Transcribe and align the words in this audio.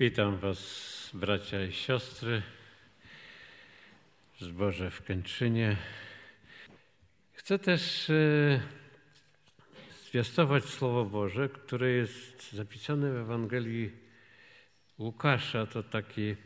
Witam 0.00 0.36
Was, 0.36 1.10
bracia 1.14 1.64
i 1.64 1.72
siostry, 1.72 2.42
zboże 4.40 4.90
w 4.90 5.02
Kętrzynie. 5.02 5.76
Chcę 7.32 7.58
też 7.58 8.10
e, 8.10 8.60
zwiastować 10.06 10.64
Słowo 10.64 11.04
Boże, 11.04 11.48
które 11.48 11.90
jest 11.90 12.52
zapisane 12.52 13.12
w 13.12 13.16
Ewangelii 13.16 13.90
Łukasza. 14.98 15.66
To 15.66 15.82
taki 15.82 16.36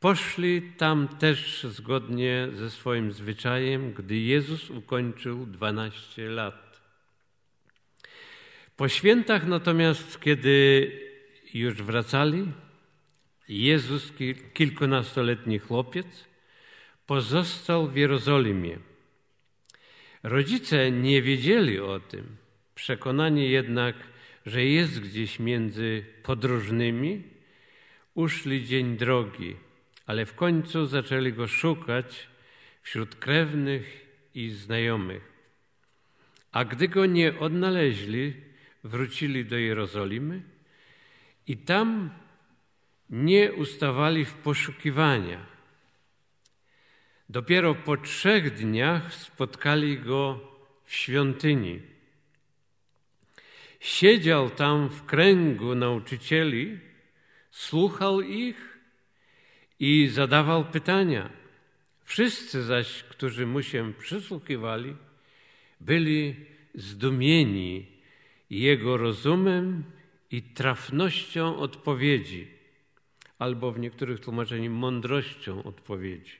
Poszli 0.00 0.62
tam 0.76 1.08
też 1.08 1.64
zgodnie 1.64 2.48
ze 2.52 2.70
swoim 2.70 3.12
zwyczajem, 3.12 3.92
gdy 3.92 4.16
Jezus 4.16 4.70
ukończył 4.70 5.46
12 5.46 6.28
lat. 6.28 6.80
Po 8.76 8.88
świętach 8.88 9.46
natomiast, 9.46 10.20
kiedy 10.20 10.90
już 11.54 11.74
wracali, 11.74 12.46
Jezus, 13.48 14.12
kilkunastoletni 14.54 15.58
chłopiec, 15.58 16.24
pozostał 17.06 17.88
w 17.88 17.96
Jerozolimie. 17.96 18.78
Rodzice 20.22 20.90
nie 20.90 21.22
wiedzieli 21.22 21.80
o 21.80 22.00
tym, 22.00 22.36
przekonani 22.74 23.50
jednak, 23.50 23.96
że 24.46 24.64
jest 24.64 25.00
gdzieś 25.00 25.38
między 25.38 26.04
podróżnymi, 26.22 27.22
uszli 28.14 28.64
dzień 28.64 28.96
drogi, 28.96 29.56
ale 30.06 30.26
w 30.26 30.34
końcu 30.34 30.86
zaczęli 30.86 31.32
go 31.32 31.48
szukać 31.48 32.28
wśród 32.82 33.14
krewnych 33.14 34.06
i 34.34 34.50
znajomych. 34.50 35.32
A 36.52 36.64
gdy 36.64 36.88
go 36.88 37.06
nie 37.06 37.38
odnaleźli, 37.38 38.34
wrócili 38.84 39.44
do 39.44 39.56
Jerozolimy 39.56 40.42
i 41.46 41.56
tam 41.56 42.10
nie 43.10 43.52
ustawali 43.52 44.24
w 44.24 44.34
poszukiwania. 44.34 45.46
Dopiero 47.28 47.74
po 47.74 47.96
trzech 47.96 48.54
dniach 48.54 49.14
spotkali 49.14 49.98
go 49.98 50.40
w 50.84 50.94
świątyni. 50.94 51.80
Siedział 53.80 54.50
tam 54.50 54.88
w 54.88 55.04
kręgu 55.04 55.74
nauczycieli, 55.74 56.78
słuchał 57.50 58.20
ich 58.20 58.78
i 59.80 60.08
zadawał 60.08 60.64
pytania. 60.64 61.30
Wszyscy 62.04 62.62
zaś, 62.62 63.02
którzy 63.02 63.46
mu 63.46 63.62
się 63.62 63.92
przysłuchiwali, 63.98 64.96
byli 65.80 66.36
zdumieni 66.74 67.86
jego 68.50 68.96
rozumem 68.96 69.84
i 70.30 70.42
trafnością 70.42 71.56
odpowiedzi 71.56 72.57
albo 73.38 73.72
w 73.72 73.78
niektórych 73.78 74.20
tłumaczeniach 74.20 74.72
mądrością 74.72 75.62
odpowiedzi. 75.62 76.32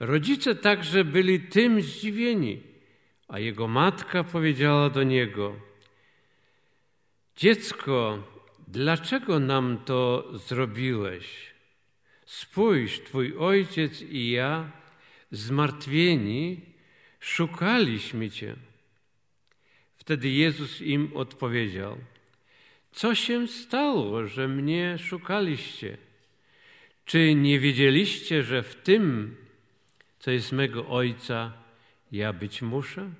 Rodzice 0.00 0.54
także 0.54 1.04
byli 1.04 1.40
tym 1.40 1.82
zdziwieni, 1.82 2.62
a 3.28 3.38
jego 3.38 3.68
matka 3.68 4.24
powiedziała 4.24 4.90
do 4.90 5.02
niego: 5.02 5.56
Dziecko, 7.36 8.22
dlaczego 8.68 9.38
nam 9.38 9.78
to 9.84 10.30
zrobiłeś? 10.38 11.54
Spójrz, 12.26 13.00
twój 13.00 13.36
ojciec 13.38 14.02
i 14.02 14.30
ja, 14.30 14.70
zmartwieni, 15.30 16.60
szukaliśmy 17.20 18.30
cię. 18.30 18.56
Wtedy 19.96 20.28
Jezus 20.28 20.80
im 20.80 21.10
odpowiedział: 21.14 21.98
co 22.92 23.14
się 23.14 23.48
stało, 23.48 24.26
że 24.26 24.48
mnie 24.48 24.98
szukaliście? 24.98 25.98
Czy 27.04 27.34
nie 27.34 27.60
wiedzieliście, 27.60 28.42
że 28.42 28.62
w 28.62 28.74
tym, 28.74 29.36
co 30.18 30.30
jest 30.30 30.52
mego 30.52 30.88
Ojca, 30.88 31.52
ja 32.12 32.32
być 32.32 32.62
muszę? 32.62 33.10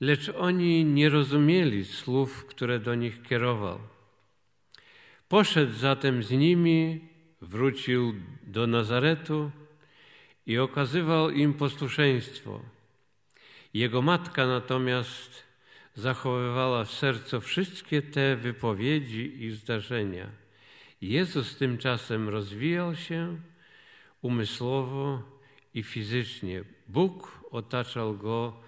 Lecz 0.00 0.28
oni 0.28 0.84
nie 0.84 1.08
rozumieli 1.08 1.84
słów, 1.84 2.46
które 2.46 2.78
do 2.78 2.94
nich 2.94 3.22
kierował. 3.22 3.78
Poszedł 5.28 5.72
zatem 5.72 6.22
z 6.22 6.30
nimi, 6.30 7.08
wrócił 7.40 8.14
do 8.42 8.66
Nazaretu 8.66 9.50
i 10.46 10.58
okazywał 10.58 11.30
im 11.30 11.54
posłuszeństwo. 11.54 12.60
Jego 13.74 14.02
matka 14.02 14.46
natomiast 14.46 15.43
zachowywała 15.94 16.84
w 16.84 16.90
sercu 16.90 17.40
wszystkie 17.40 18.02
te 18.02 18.36
wypowiedzi 18.36 19.44
i 19.44 19.50
zdarzenia. 19.50 20.30
Jezus 21.00 21.56
tymczasem 21.56 22.28
rozwijał 22.28 22.96
się 22.96 23.38
umysłowo 24.22 25.22
i 25.74 25.82
fizycznie. 25.82 26.64
Bóg 26.88 27.44
otaczał 27.50 28.16
go 28.16 28.60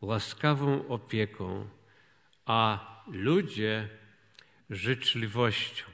łaskawą 0.00 0.88
opieką, 0.88 1.66
a 2.46 2.86
ludzie 3.06 3.88
życzliwością. 4.70 5.84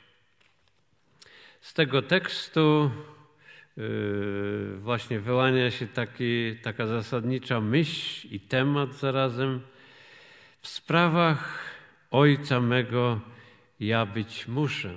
Z 1.60 1.74
tego 1.74 2.02
tekstu 2.02 2.90
yy, 3.76 4.78
właśnie 4.78 5.20
wyłania 5.20 5.70
się 5.70 5.86
taki, 5.86 6.56
taka 6.62 6.86
zasadnicza 6.86 7.60
myśl 7.60 8.28
i 8.30 8.40
temat 8.40 8.94
zarazem 8.94 9.60
w 10.66 10.68
sprawach 10.68 11.58
Ojca 12.10 12.60
mego 12.60 13.20
ja 13.80 14.06
być 14.06 14.48
muszę. 14.48 14.94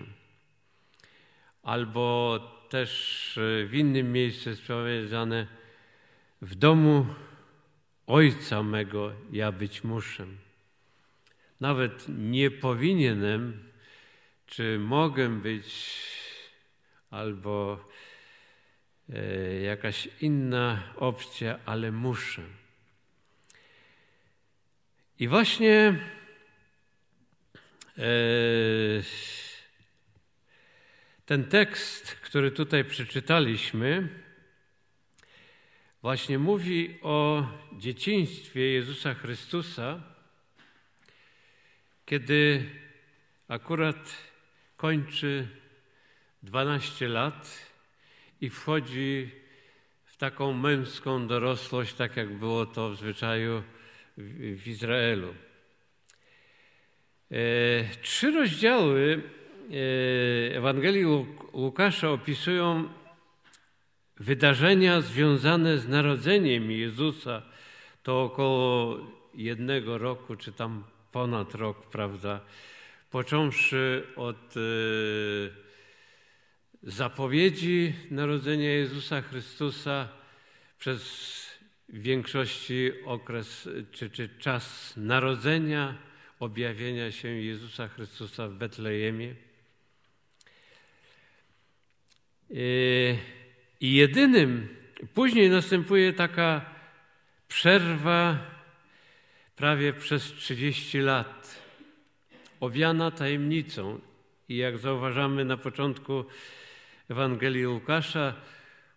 Albo 1.64 2.40
też 2.70 3.38
e, 3.38 3.66
w 3.66 3.74
innym 3.74 4.12
miejscu 4.12 4.50
jest 4.50 4.68
powiedziane 4.68 5.48
w 6.42 6.56
domu 6.56 7.06
Ojca 8.08 8.64
mego 8.64 9.12
ja 9.32 9.52
być 9.52 9.84
muszę. 9.84 10.26
Nawet 11.60 12.06
nie 12.08 12.52
powinienem, 12.52 13.64
czy 14.46 14.80
mogę 14.80 15.30
być, 15.30 16.00
albo 17.12 17.86
e, 19.10 19.62
jakaś 19.62 20.10
inna 20.22 20.84
opcja, 20.96 21.60
ale 21.66 21.92
muszę. 21.92 22.59
I 25.20 25.28
właśnie 25.28 26.00
e, 27.98 28.04
ten 31.26 31.44
tekst, 31.44 32.16
który 32.16 32.52
tutaj 32.52 32.86
przeczytaliśmy, 32.86 34.10
właśnie 36.02 36.40
mówi 36.40 37.00
o 37.02 37.48
dzieciństwie 37.78 38.62
Jezusa 38.62 39.14
Chrystusa, 39.14 40.02
kiedy 42.06 42.70
akurat 43.48 44.18
kończy 44.78 45.48
12 46.44 47.08
lat 47.08 47.70
i 48.42 48.50
wchodzi 48.50 49.32
w 50.06 50.18
taką 50.18 50.54
męską 50.54 51.28
dorosłość, 51.28 51.94
tak 51.94 52.18
jak 52.18 52.38
było 52.38 52.66
to 52.66 52.90
w 52.90 52.98
zwyczaju 52.98 53.64
w 54.56 54.68
Izraelu. 54.68 55.34
E, 57.32 57.36
trzy 58.02 58.32
rozdziały 58.32 59.22
e, 60.52 60.56
Ewangelii 60.56 61.06
Łukasza 61.54 62.10
opisują 62.10 62.90
wydarzenia 64.18 65.02
związane 65.02 65.78
z 65.78 65.88
narodzeniem 65.88 66.72
Jezusa. 66.72 67.42
To 68.04 68.24
około 68.24 68.98
jednego 69.34 69.98
roku, 69.98 70.36
czy 70.36 70.52
tam 70.52 70.84
ponad 71.12 71.56
rok, 71.56 71.90
prawda? 71.90 72.40
Począwszy 73.12 74.08
od 74.16 74.56
e, 74.58 74.60
zapowiedzi 76.84 77.94
narodzenia 78.12 78.70
Jezusa 78.70 79.22
Chrystusa 79.22 80.08
przez 80.80 81.49
w 81.94 82.02
większości 82.02 82.92
okres 83.06 83.70
czy, 83.92 84.10
czy 84.10 84.30
czas 84.40 84.94
narodzenia, 84.98 85.98
objawienia 86.40 87.12
się 87.12 87.28
Jezusa 87.28 87.88
Chrystusa 87.88 88.48
w 88.48 88.54
Betlejemie. 88.54 89.36
I 93.80 93.94
jedynym, 93.94 94.68
później 95.14 95.50
następuje 95.50 96.14
taka 96.14 96.66
przerwa 97.48 98.38
prawie 99.56 99.94
przez 99.94 100.24
30 100.24 101.00
lat, 101.00 101.62
owiana 102.60 103.12
tajemnicą. 103.12 104.00
I 104.50 104.58
jak 104.58 104.78
zauważamy 104.78 105.46
na 105.46 105.58
początku 105.58 106.26
Ewangelii 107.10 107.68
Łukasza, 107.68 108.34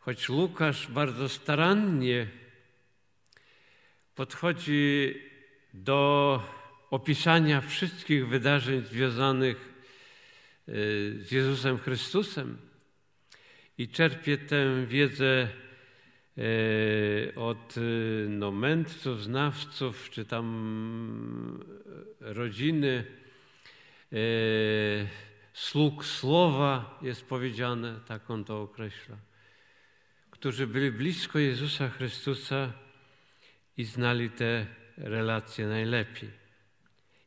choć 0.01 0.29
Łukasz 0.29 0.87
bardzo 0.87 1.29
starannie 1.29 2.42
podchodzi 4.15 5.15
do 5.75 6.43
opisania 6.91 7.61
wszystkich 7.61 8.29
wydarzeń 8.29 8.85
związanych 8.85 9.57
e, 9.57 10.73
z 11.19 11.33
Jezusem 11.33 11.79
Chrystusem 11.79 12.59
i 13.79 13.89
czerpie 13.89 14.39
tę 14.39 14.87
wiedzę 14.87 15.49
e, 16.39 16.43
od 17.35 17.75
e, 17.77 17.81
no, 18.29 18.51
mędrców, 18.51 19.23
znawców, 19.23 20.11
czy 20.11 20.25
tam 20.25 21.65
rodziny, 22.21 23.05
sług 25.53 26.05
słowa 26.05 26.99
jest 27.03 27.25
powiedziane, 27.25 28.01
tak 28.07 28.31
on 28.31 28.45
to 28.45 28.63
określa, 28.63 29.17
którzy 30.31 30.67
byli 30.67 30.93
blisko 30.93 31.39
Jezusa 31.39 31.89
Chrystusa 31.89 32.73
i 33.77 33.85
znali 33.85 34.31
te 34.31 34.67
relacje 34.97 35.67
najlepiej. 35.67 36.31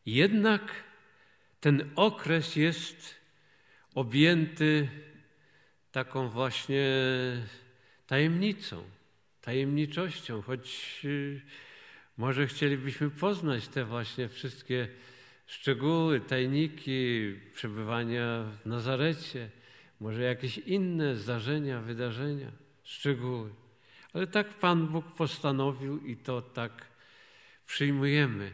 Jednak 0.06 0.84
ten 1.60 1.90
okres 1.96 2.56
jest 2.56 3.16
objęty 3.96 4.90
taką 5.92 6.30
właśnie 6.30 6.88
tajemnicą, 8.08 8.84
tajemniczością, 9.42 10.42
choć 10.42 11.02
y, 11.06 11.42
może 12.18 12.48
chcielibyśmy 12.48 13.10
poznać 13.10 13.68
te 13.68 13.86
właśnie 13.86 14.30
wszystkie 14.30 14.88
szczegóły, 15.46 16.20
tajniki 16.20 17.34
przebywania 17.54 18.52
w 18.64 18.66
Nazarecie, 18.66 19.50
może 20.00 20.22
jakieś 20.22 20.58
inne 20.58 21.16
zdarzenia, 21.16 21.82
wydarzenia, 21.82 22.52
szczegóły. 22.84 23.65
Ale 24.16 24.28
tak 24.28 24.50
Pan 24.50 24.88
Bóg 24.88 25.06
postanowił 25.06 26.06
i 26.06 26.18
to 26.18 26.42
tak 26.42 26.72
przyjmujemy. 27.66 28.52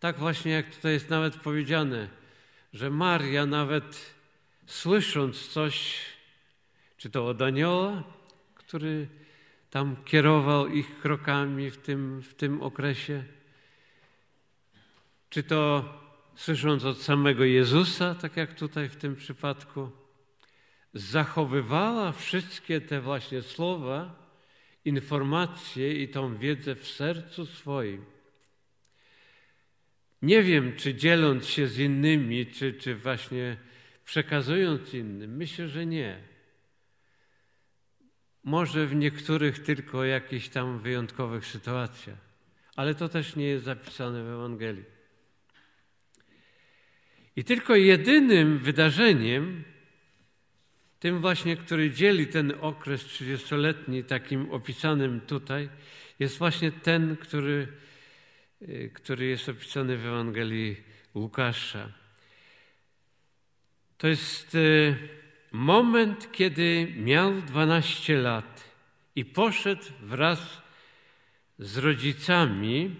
Tak 0.00 0.18
właśnie 0.18 0.52
jak 0.52 0.74
tutaj 0.74 0.92
jest 0.92 1.10
nawet 1.10 1.36
powiedziane, 1.36 2.08
że 2.72 2.90
Maria 2.90 3.46
nawet 3.46 4.14
słysząc 4.66 5.48
coś, 5.48 6.00
czy 6.96 7.10
to 7.10 7.26
od 7.26 7.42
anioła, 7.42 8.02
który 8.54 9.08
tam 9.70 9.96
kierował 10.04 10.68
ich 10.68 11.00
krokami 11.00 11.70
w 11.70 11.76
tym, 11.76 12.22
w 12.22 12.34
tym 12.34 12.62
okresie, 12.62 13.24
czy 15.30 15.42
to 15.42 15.84
słysząc 16.34 16.84
od 16.84 17.02
samego 17.02 17.44
Jezusa, 17.44 18.14
tak 18.14 18.36
jak 18.36 18.54
tutaj 18.54 18.88
w 18.88 18.96
tym 18.96 19.16
przypadku, 19.16 19.90
zachowywała 20.94 22.12
wszystkie 22.12 22.80
te 22.80 23.00
właśnie 23.00 23.42
słowa, 23.42 24.23
informacje 24.84 26.02
i 26.02 26.08
tą 26.08 26.36
wiedzę 26.36 26.74
w 26.74 26.88
sercu 26.88 27.46
swoim. 27.46 28.04
Nie 30.22 30.42
wiem, 30.42 30.76
czy 30.76 30.94
dzieląc 30.94 31.46
się 31.46 31.66
z 31.66 31.78
innymi, 31.78 32.46
czy, 32.46 32.72
czy 32.72 32.94
właśnie 32.94 33.56
przekazując 34.04 34.94
innym. 34.94 35.36
Myślę, 35.36 35.68
że 35.68 35.86
nie. 35.86 36.18
Może 38.44 38.86
w 38.86 38.94
niektórych 38.94 39.58
tylko 39.58 40.04
jakichś 40.04 40.48
tam 40.48 40.78
wyjątkowych 40.78 41.46
sytuacjach, 41.46 42.18
ale 42.76 42.94
to 42.94 43.08
też 43.08 43.36
nie 43.36 43.46
jest 43.46 43.64
zapisane 43.64 44.24
w 44.24 44.28
Ewangelii. 44.28 44.84
I 47.36 47.44
tylko 47.44 47.76
jedynym 47.76 48.58
wydarzeniem, 48.58 49.64
tym 51.04 51.20
właśnie, 51.20 51.56
który 51.56 51.90
dzieli 51.90 52.26
ten 52.26 52.52
okres 52.60 53.04
trzydziestoletni, 53.04 54.04
takim 54.04 54.50
opisanym 54.50 55.20
tutaj, 55.20 55.68
jest 56.18 56.38
właśnie 56.38 56.72
ten, 56.72 57.16
który, 57.16 57.68
y, 58.62 58.90
który 58.94 59.26
jest 59.26 59.48
opisany 59.48 59.96
w 59.96 60.06
Ewangelii 60.06 60.76
Łukasza. 61.14 61.88
To 63.98 64.08
jest 64.08 64.54
y, 64.54 64.96
moment, 65.52 66.32
kiedy 66.32 66.92
miał 66.96 67.42
12 67.42 68.16
lat 68.16 68.64
i 69.16 69.24
poszedł 69.24 69.84
wraz 70.02 70.62
z 71.58 71.78
rodzicami, 71.78 72.96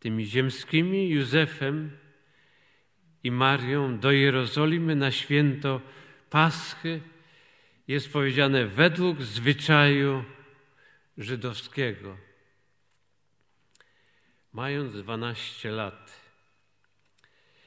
tymi 0.00 0.26
ziemskimi, 0.26 1.10
Józefem, 1.10 1.90
i 3.24 3.30
Marią 3.30 3.98
do 3.98 4.12
Jerozolimy 4.12 4.96
na 4.96 5.10
święto 5.10 5.80
Paschy 6.30 7.00
jest 7.88 8.12
powiedziane 8.12 8.66
według 8.66 9.22
zwyczaju 9.22 10.24
żydowskiego. 11.18 12.16
Mając 14.52 14.92
12 14.92 15.70
lat. 15.70 16.20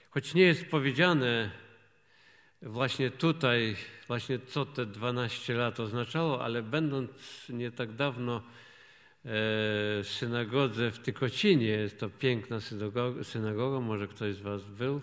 Choć 0.09 0.33
nie 0.33 0.43
jest 0.43 0.65
powiedziane 0.65 1.51
właśnie 2.61 3.11
tutaj, 3.11 3.75
właśnie 4.07 4.39
co 4.39 4.65
te 4.65 4.85
12 4.85 5.53
lat 5.53 5.79
oznaczało, 5.79 6.43
ale 6.43 6.63
będąc 6.63 7.09
nie 7.49 7.71
tak 7.71 7.95
dawno 7.95 8.37
e, 8.37 8.41
w 9.23 10.07
synagodze 10.09 10.91
w 10.91 10.99
Tykocinie, 10.99 11.67
jest 11.67 11.99
to 11.99 12.09
piękna 12.09 12.59
synagoga, 12.59 13.23
synagoga 13.23 13.79
może 13.79 14.07
ktoś 14.07 14.35
z 14.35 14.41
Was 14.41 14.63
był, 14.63 15.01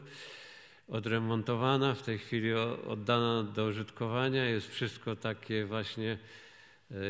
odremontowana, 0.88 1.94
w 1.94 2.02
tej 2.02 2.18
chwili 2.18 2.54
oddana 2.86 3.42
do 3.42 3.64
użytkowania. 3.64 4.44
Jest 4.44 4.68
wszystko 4.68 5.16
takie 5.16 5.64
właśnie, 5.64 6.18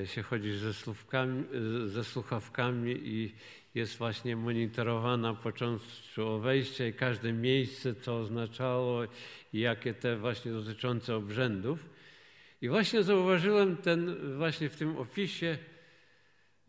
e, 0.02 0.06
się 0.06 0.22
chodzi 0.22 0.58
ze, 0.58 0.72
ze 1.88 2.04
słuchawkami 2.04 3.00
i 3.02 3.34
jest 3.74 3.98
właśnie 3.98 4.36
monitorowana 4.36 5.34
począwszy 5.34 6.24
o 6.24 6.38
wejście 6.38 6.88
i 6.88 6.92
każde 6.92 7.32
miejsce, 7.32 7.94
co 7.94 8.18
oznaczało 8.18 9.04
i 9.52 9.60
jakie 9.60 9.94
te 9.94 10.16
właśnie 10.16 10.52
dotyczące 10.52 11.16
obrzędów. 11.16 11.86
I 12.62 12.68
właśnie 12.68 13.02
zauważyłem 13.02 13.76
ten 13.76 14.16
właśnie 14.36 14.68
w 14.68 14.76
tym 14.76 14.96
opisie 14.96 15.58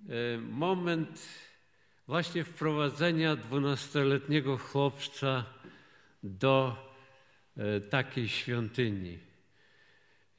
e, 0.10 0.38
moment 0.38 1.28
właśnie 2.08 2.44
wprowadzenia 2.44 3.36
dwunastoletniego 3.36 4.58
chłopca 4.58 5.46
do 6.24 6.89
takiej 7.90 8.28
świątyni. 8.28 9.18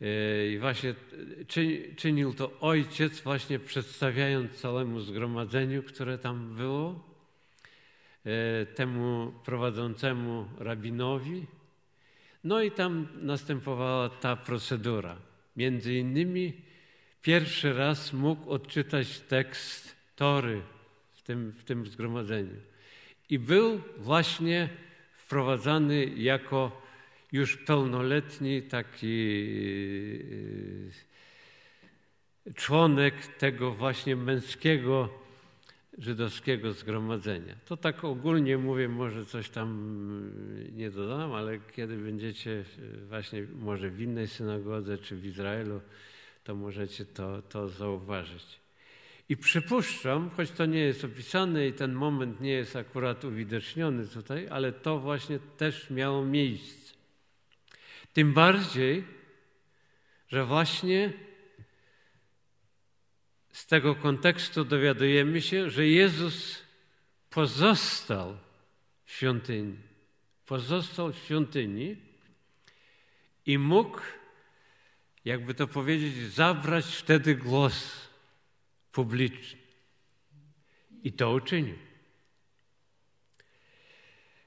E, 0.01 0.49
I 0.49 0.59
właśnie 0.59 0.95
czynił 1.97 2.35
to 2.35 2.61
ojciec, 2.61 3.21
właśnie 3.21 3.59
przedstawiając 3.59 4.53
całemu 4.53 5.01
zgromadzeniu, 5.01 5.83
które 5.83 6.19
tam 6.19 6.55
było, 6.57 7.05
e, 8.25 8.67
temu 8.67 9.33
prowadzącemu 9.45 10.49
rabinowi. 10.59 11.47
No 12.45 12.63
i 12.63 12.71
tam 12.71 13.09
następowała 13.15 14.09
ta 14.09 14.37
procedura. 14.37 15.17
Między 15.57 15.95
innymi 15.95 16.53
pierwszy 17.23 17.73
raz 17.73 18.13
mógł 18.13 18.51
odczytać 18.51 19.21
tekst 19.21 19.97
Tory, 20.17 20.63
w 21.13 21.23
tym, 21.23 21.53
w 21.53 21.65
tym 21.65 21.87
zgromadzeniu. 21.87 22.57
I 23.31 23.39
był 23.39 23.81
właśnie 23.97 24.69
wprowadzany 25.17 26.05
jako 26.05 26.80
już 27.33 27.57
pełnoletni 27.57 28.63
taki 28.63 29.37
e, 32.47 32.55
członek 32.55 33.15
tego 33.39 33.75
właśnie 33.75 34.17
męskiego 34.17 35.09
żydowskiego 35.99 36.73
zgromadzenia. 36.73 37.55
To 37.65 37.77
tak 37.77 38.05
ogólnie 38.05 38.59
mówię, 38.59 38.89
może 38.89 39.27
coś 39.27 39.51
tam 39.51 39.71
nie 40.73 40.91
dodam, 40.91 41.33
ale 41.33 41.59
kiedy 41.77 41.97
będziecie 41.97 42.65
właśnie 43.09 43.47
może 43.59 43.91
w 43.91 44.01
innej 44.01 44.29
synagodze 44.29 44.99
czy 44.99 45.17
w 45.17 45.27
Izraelu, 45.27 45.81
to 46.45 46.55
możecie 46.55 47.05
to, 47.05 47.43
to 47.43 47.69
zauważyć. 47.69 48.61
I 49.29 49.37
przypuszczam, 49.37 50.31
choć 50.37 50.51
to 50.51 50.67
nie 50.67 50.79
jest 50.79 51.05
opisane 51.05 51.69
i 51.69 51.73
ten 51.73 51.93
moment 51.93 52.41
nie 52.41 52.51
jest 52.51 52.77
akurat 52.77 53.25
uwidoczniony 53.25 54.07
tutaj, 54.07 54.49
ale 54.49 54.73
to 54.73 54.99
właśnie 54.99 55.39
też 55.39 55.91
miało 55.91 56.25
miejsce. 56.25 56.80
Tym 58.13 58.33
bardziej, 58.33 59.05
że 60.29 60.45
właśnie 60.45 61.13
z 63.53 63.67
tego 63.67 63.95
kontekstu 63.95 64.65
dowiadujemy 64.65 65.43
się, 65.43 65.71
że 65.71 65.87
Jezus 65.87 66.63
pozostał 67.31 68.39
w 69.05 69.13
świątyni. 69.13 69.77
Pozostał 70.47 71.13
w 71.13 71.19
świątyni 71.19 71.97
i 73.47 73.59
mógł, 73.59 74.01
jakby 75.25 75.55
to 75.55 75.67
powiedzieć, 75.67 76.15
zabrać 76.17 76.87
wtedy 76.87 77.35
głos 77.35 78.09
publiczny. 78.93 79.61
I 81.03 81.13
to 81.13 81.33
uczynił. 81.33 81.90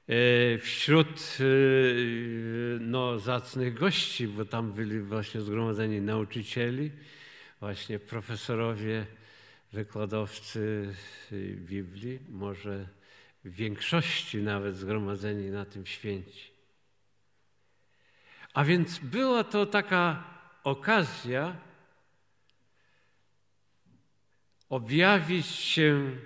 E, 0.08 0.58
wśród 0.58 1.38
e, 1.40 1.44
no, 2.80 3.18
zacnych 3.18 3.74
gości, 3.74 4.28
bo 4.28 4.44
tam 4.44 4.72
byli 4.72 5.00
właśnie 5.00 5.40
zgromadzeni 5.40 6.00
nauczycieli, 6.00 6.90
właśnie 7.60 7.98
profesorowie, 7.98 9.06
wykładowcy 9.72 10.94
Biblii, 11.56 12.18
może 12.28 12.88
w 13.44 13.50
większości 13.54 14.38
nawet 14.38 14.76
zgromadzeni 14.76 15.50
na 15.50 15.64
tym 15.64 15.86
święci. 15.86 16.50
A 18.54 18.64
więc 18.64 18.98
była 18.98 19.44
to 19.44 19.66
taka 19.66 20.24
okazja 20.64 21.56
objawić 24.68 25.46
się, 25.46 26.16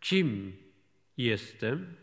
kim 0.00 0.56
jestem, 1.16 1.99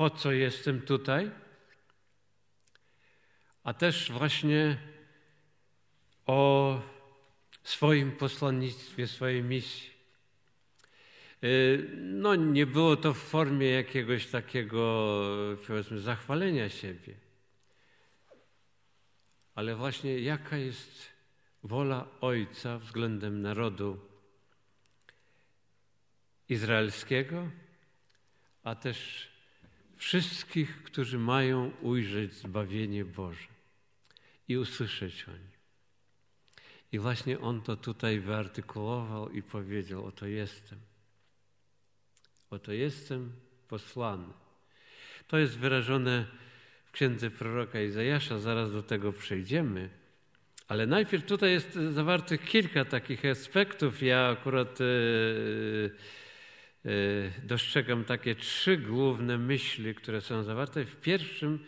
po 0.00 0.10
co 0.10 0.32
jestem 0.32 0.82
tutaj, 0.82 1.30
a 3.64 3.74
też 3.74 4.12
właśnie 4.12 4.78
o 6.26 6.80
swoim 7.62 8.12
posłannictwie, 8.12 9.06
swojej 9.06 9.42
misji. 9.42 9.90
Y, 11.44 11.88
no, 11.96 12.34
nie 12.34 12.66
było 12.66 12.96
to 12.96 13.14
w 13.14 13.18
formie 13.18 13.70
jakiegoś 13.70 14.26
takiego, 14.26 15.12
powiedzmy, 15.66 16.00
zachwalenia 16.00 16.68
siebie, 16.68 17.14
ale 19.54 19.76
właśnie 19.76 20.18
jaka 20.18 20.56
jest 20.56 21.08
wola 21.62 22.08
Ojca 22.20 22.78
względem 22.78 23.42
narodu 23.42 24.00
izraelskiego, 26.48 27.50
a 28.62 28.74
też 28.74 29.29
wszystkich, 30.00 30.82
którzy 30.82 31.18
mają 31.18 31.70
ujrzeć 31.82 32.32
zbawienie 32.32 33.04
Boże 33.04 33.48
i 34.48 34.56
usłyszeć 34.56 35.24
o 35.28 35.32
nim. 35.32 35.50
I 36.92 36.98
właśnie 36.98 37.40
on 37.40 37.62
to 37.62 37.76
tutaj 37.76 38.20
wyartykułował 38.20 39.30
i 39.30 39.42
powiedział: 39.42 40.06
Oto 40.06 40.26
jestem. 40.26 40.78
Oto 42.50 42.72
jestem 42.72 43.32
posłany. 43.68 44.32
To 45.26 45.38
jest 45.38 45.58
wyrażone 45.58 46.26
w 46.84 46.90
księdze 46.90 47.30
proroka 47.30 47.80
Izajasza, 47.80 48.38
zaraz 48.38 48.72
do 48.72 48.82
tego 48.82 49.12
przejdziemy. 49.12 49.90
Ale 50.68 50.86
najpierw 50.86 51.26
tutaj 51.26 51.50
jest 51.50 51.74
zawartych 51.74 52.44
kilka 52.44 52.84
takich 52.84 53.24
aspektów. 53.24 54.02
Ja 54.02 54.28
akurat 54.28 54.78
e, 54.80 54.84
dostrzegam 57.42 58.04
takie 58.04 58.34
trzy 58.34 58.76
główne 58.76 59.38
myśli, 59.38 59.94
które 59.94 60.20
są 60.20 60.42
zawarte. 60.42 60.84
W 60.84 60.96
pierwszym, 60.96 61.58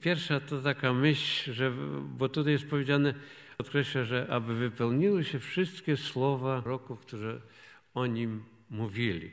pierwsza 0.00 0.40
to 0.40 0.62
taka 0.62 0.92
myśl, 0.92 1.52
że, 1.52 1.72
bo 2.18 2.28
tutaj 2.28 2.52
jest 2.52 2.66
powiedziane, 2.66 3.14
Podkreśla, 3.56 4.04
że 4.04 4.26
aby 4.30 4.54
wypełniły 4.54 5.24
się 5.24 5.38
wszystkie 5.38 5.96
słowa 5.96 6.62
roków, 6.64 7.00
które 7.00 7.40
o 7.94 8.06
nim 8.06 8.44
mówili. 8.70 9.30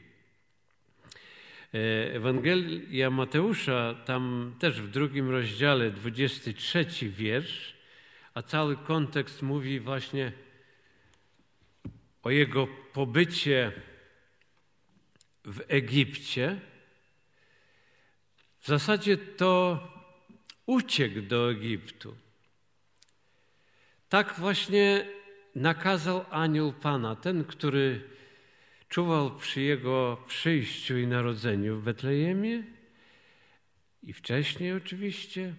E, 1.73 1.77
Ewangelia 2.13 3.09
Mateusza, 3.09 3.95
tam 4.05 4.53
też 4.59 4.81
w 4.81 4.89
drugim 4.89 5.29
rozdziale, 5.29 5.91
23 5.91 6.85
wiersz, 7.09 7.73
a 8.33 8.41
cały 8.41 8.77
kontekst 8.77 9.41
mówi 9.41 9.79
właśnie 9.79 10.31
o 12.23 12.31
jego 12.31 12.67
pobycie 12.93 13.71
w 15.45 15.61
Egipcie. 15.67 16.59
W 18.59 18.67
zasadzie 18.67 19.17
to 19.17 19.79
uciekł 20.65 21.21
do 21.21 21.51
Egiptu. 21.51 22.15
Tak 24.09 24.33
właśnie 24.37 25.05
nakazał 25.55 26.25
anioł 26.29 26.73
Pana, 26.73 27.15
ten, 27.15 27.43
który 27.43 28.01
czuwał 28.89 29.35
przy 29.35 29.61
jego 29.61 30.23
przyjściu 30.27 30.97
i 30.97 31.07
narodzeniu 31.07 31.79
w 31.79 31.83
Betlejemie 31.83 32.63
i 34.03 34.13
wcześniej 34.13 34.73
oczywiście 34.73 35.55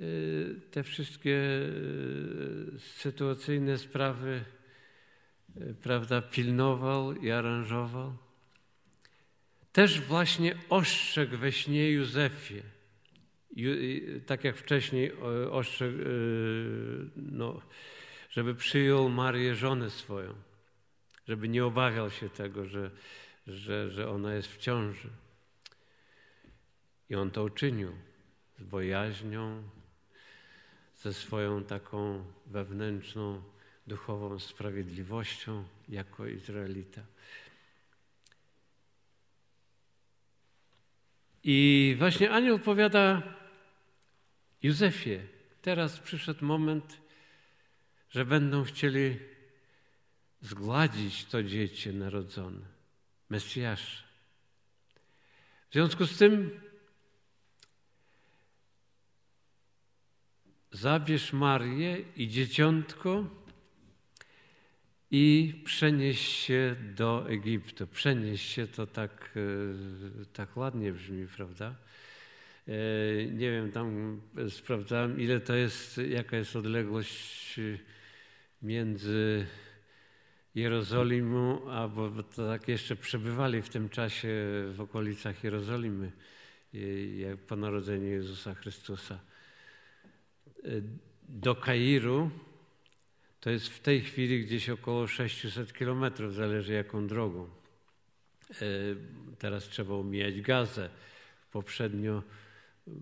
y, 0.00 0.60
te 0.70 0.82
wszystkie 0.82 1.30
y, 1.32 2.78
sytuacyjne 2.78 3.78
sprawy 3.78 4.44
y, 5.56 5.74
prawda, 5.82 6.22
pilnował 6.22 7.12
i 7.14 7.30
aranżował. 7.30 8.16
Też 9.72 10.00
właśnie 10.00 10.56
ostrzegł 10.68 11.36
we 11.36 11.52
śnie 11.52 11.90
Józefie 11.90 12.62
tak 14.26 14.44
jak 14.44 14.56
wcześniej 14.56 15.12
ostrzegł, 15.50 15.98
y, 16.00 17.10
no, 17.16 17.60
żeby 18.30 18.54
przyjął 18.54 19.08
Marię 19.08 19.54
żonę 19.54 19.90
swoją, 19.90 20.34
żeby 21.28 21.48
nie 21.48 21.64
obawiał 21.64 22.10
się 22.10 22.28
tego, 22.28 22.66
że, 22.66 22.90
że, 23.46 23.90
że 23.90 24.10
ona 24.10 24.34
jest 24.34 24.48
w 24.48 24.56
ciąży. 24.56 25.08
I 27.10 27.14
on 27.14 27.30
to 27.30 27.44
uczynił 27.44 27.92
z 28.58 28.62
bojaźnią, 28.62 29.62
ze 30.96 31.14
swoją 31.14 31.64
taką 31.64 32.24
wewnętrzną, 32.46 33.42
duchową 33.86 34.38
sprawiedliwością 34.38 35.64
jako 35.88 36.26
Izraelita. 36.26 37.02
I 41.44 41.96
właśnie 41.98 42.30
anioł 42.30 42.58
powiada 42.58 43.22
Józefie, 44.62 45.18
teraz 45.62 45.98
przyszedł 45.98 46.44
moment, 46.44 47.00
że 48.10 48.24
będą 48.24 48.64
chcieli 48.64 49.18
zgładzić 50.40 51.24
to 51.24 51.42
dziecię 51.42 51.92
narodzone, 51.92 52.66
Mesjasza. 53.28 54.02
W 55.70 55.72
związku 55.72 56.06
z 56.06 56.18
tym 56.18 56.60
zabierz 60.72 61.32
Marię 61.32 62.04
i 62.16 62.28
dzieciątko 62.28 63.24
i 65.14 65.54
przenieś 65.64 66.20
się 66.20 66.76
do 66.96 67.28
Egiptu. 67.28 67.86
Przenieś 67.86 68.42
się 68.42 68.66
to 68.66 68.86
tak, 68.86 69.30
e, 69.36 70.24
tak 70.32 70.56
ładnie 70.56 70.92
brzmi, 70.92 71.26
prawda? 71.36 71.74
E, 72.68 72.72
nie 73.26 73.50
wiem, 73.50 73.72
tam 73.72 74.20
sprawdzałem, 74.48 75.20
ile 75.20 75.40
to 75.40 75.54
jest, 75.54 75.98
jaka 76.08 76.36
jest 76.36 76.56
odległość 76.56 77.60
między 78.62 79.46
Jerozolimą, 80.54 81.70
a 81.70 81.88
bo 81.88 82.22
tak 82.22 82.68
jeszcze 82.68 82.96
przebywali 82.96 83.62
w 83.62 83.68
tym 83.68 83.88
czasie 83.88 84.28
w 84.72 84.80
okolicach 84.80 85.44
Jerozolimy 85.44 86.12
po 87.48 87.56
narodzeniu 87.56 88.06
Jezusa 88.06 88.54
Chrystusa. 88.54 89.18
E, 90.64 90.68
do 91.28 91.54
Kairu 91.54 92.30
To 93.42 93.50
jest 93.50 93.68
w 93.68 93.80
tej 93.80 94.00
chwili 94.00 94.44
gdzieś 94.44 94.70
około 94.70 95.06
600 95.06 95.72
kilometrów, 95.72 96.34
zależy 96.34 96.72
jaką 96.72 97.06
drogą. 97.06 97.48
E, 98.50 98.54
teraz 99.38 99.64
trzeba 99.64 99.94
omijać 99.94 100.40
Gazę. 100.40 100.90
Poprzednio 101.52 102.22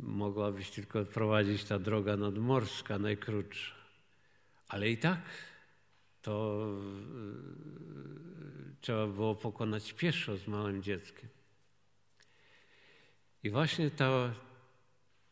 mogła 0.02 0.52
być 0.52 0.70
tylko 0.70 1.04
prowadzić 1.04 1.64
ta 1.64 1.78
droga 1.78 2.16
nadmorska, 2.16 2.98
najkrótsza. 2.98 3.74
Ale 4.68 4.90
i 4.90 4.96
tak 4.96 5.20
to 6.22 6.64
e, 8.70 8.80
trzeba 8.80 9.06
było 9.06 9.34
pokonać 9.34 9.92
pieszo 9.92 10.36
z 10.36 10.46
małym 10.48 10.82
dzieckiem. 10.82 11.28
I 13.42 13.50
właśnie 13.50 13.90
ta, 13.90 14.34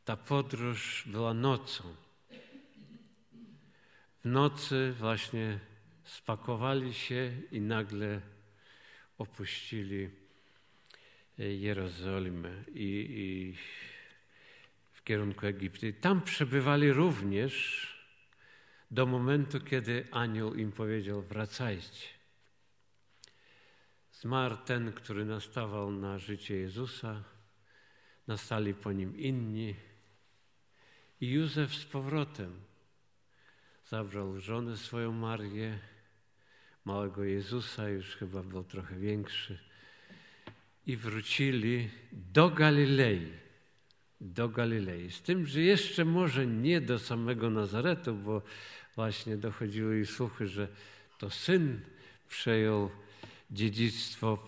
ta 0.05 0.17
podróż 0.17 1.05
była 1.07 1.35
nocą. 1.35 2.08
Nocy 4.29 4.95
właśnie 4.99 5.59
spakowali 6.05 6.95
się 6.95 7.33
i 7.51 7.61
nagle 7.61 8.21
opuścili 9.19 10.11
Jerozolimę 11.39 12.65
i, 12.75 13.07
i 13.09 13.57
w 14.93 15.05
kierunku 15.05 15.47
Egiptu. 15.47 15.87
Tam 16.01 16.23
przebywali 16.23 16.93
również 16.93 17.87
do 18.91 19.07
momentu, 19.07 19.61
kiedy 19.61 20.07
anioł 20.11 20.55
im 20.55 20.73
powiedział: 20.73 21.23
Wracajcie. 21.23 22.09
Zmarł 24.13 24.57
ten, 24.57 24.93
który 24.93 25.25
nastawał 25.25 25.93
na 25.93 26.19
życie 26.19 26.57
Jezusa, 26.57 27.25
nastali 28.27 28.75
po 28.75 28.93
nim 28.93 29.17
inni. 29.17 29.75
I 31.21 31.31
Józef 31.31 31.75
z 31.75 31.85
powrotem 31.85 32.68
zabrał 33.91 34.41
żonę 34.41 34.77
swoją 34.77 35.13
Marię, 35.13 35.79
małego 36.85 37.25
Jezusa, 37.25 37.89
już 37.89 38.17
chyba 38.17 38.43
był 38.43 38.65
trochę 38.65 38.97
większy, 38.97 39.59
i 40.87 40.97
wrócili 40.97 41.91
do 42.13 42.51
Galilei. 42.51 43.33
Do 44.21 44.49
Galilei. 44.49 45.11
Z 45.11 45.23
tym, 45.23 45.47
że 45.47 45.61
jeszcze 45.61 46.05
może 46.05 46.47
nie 46.47 46.81
do 46.81 46.99
samego 46.99 47.51
Nazaretu, 47.51 48.15
bo 48.15 48.43
właśnie 48.97 49.37
dochodziły 49.37 50.01
i 50.01 50.07
słuchy, 50.07 50.49
że 50.49 50.69
to 51.19 51.31
syn 51.31 51.81
przejął 52.29 52.91
dziedzictwo 53.51 54.39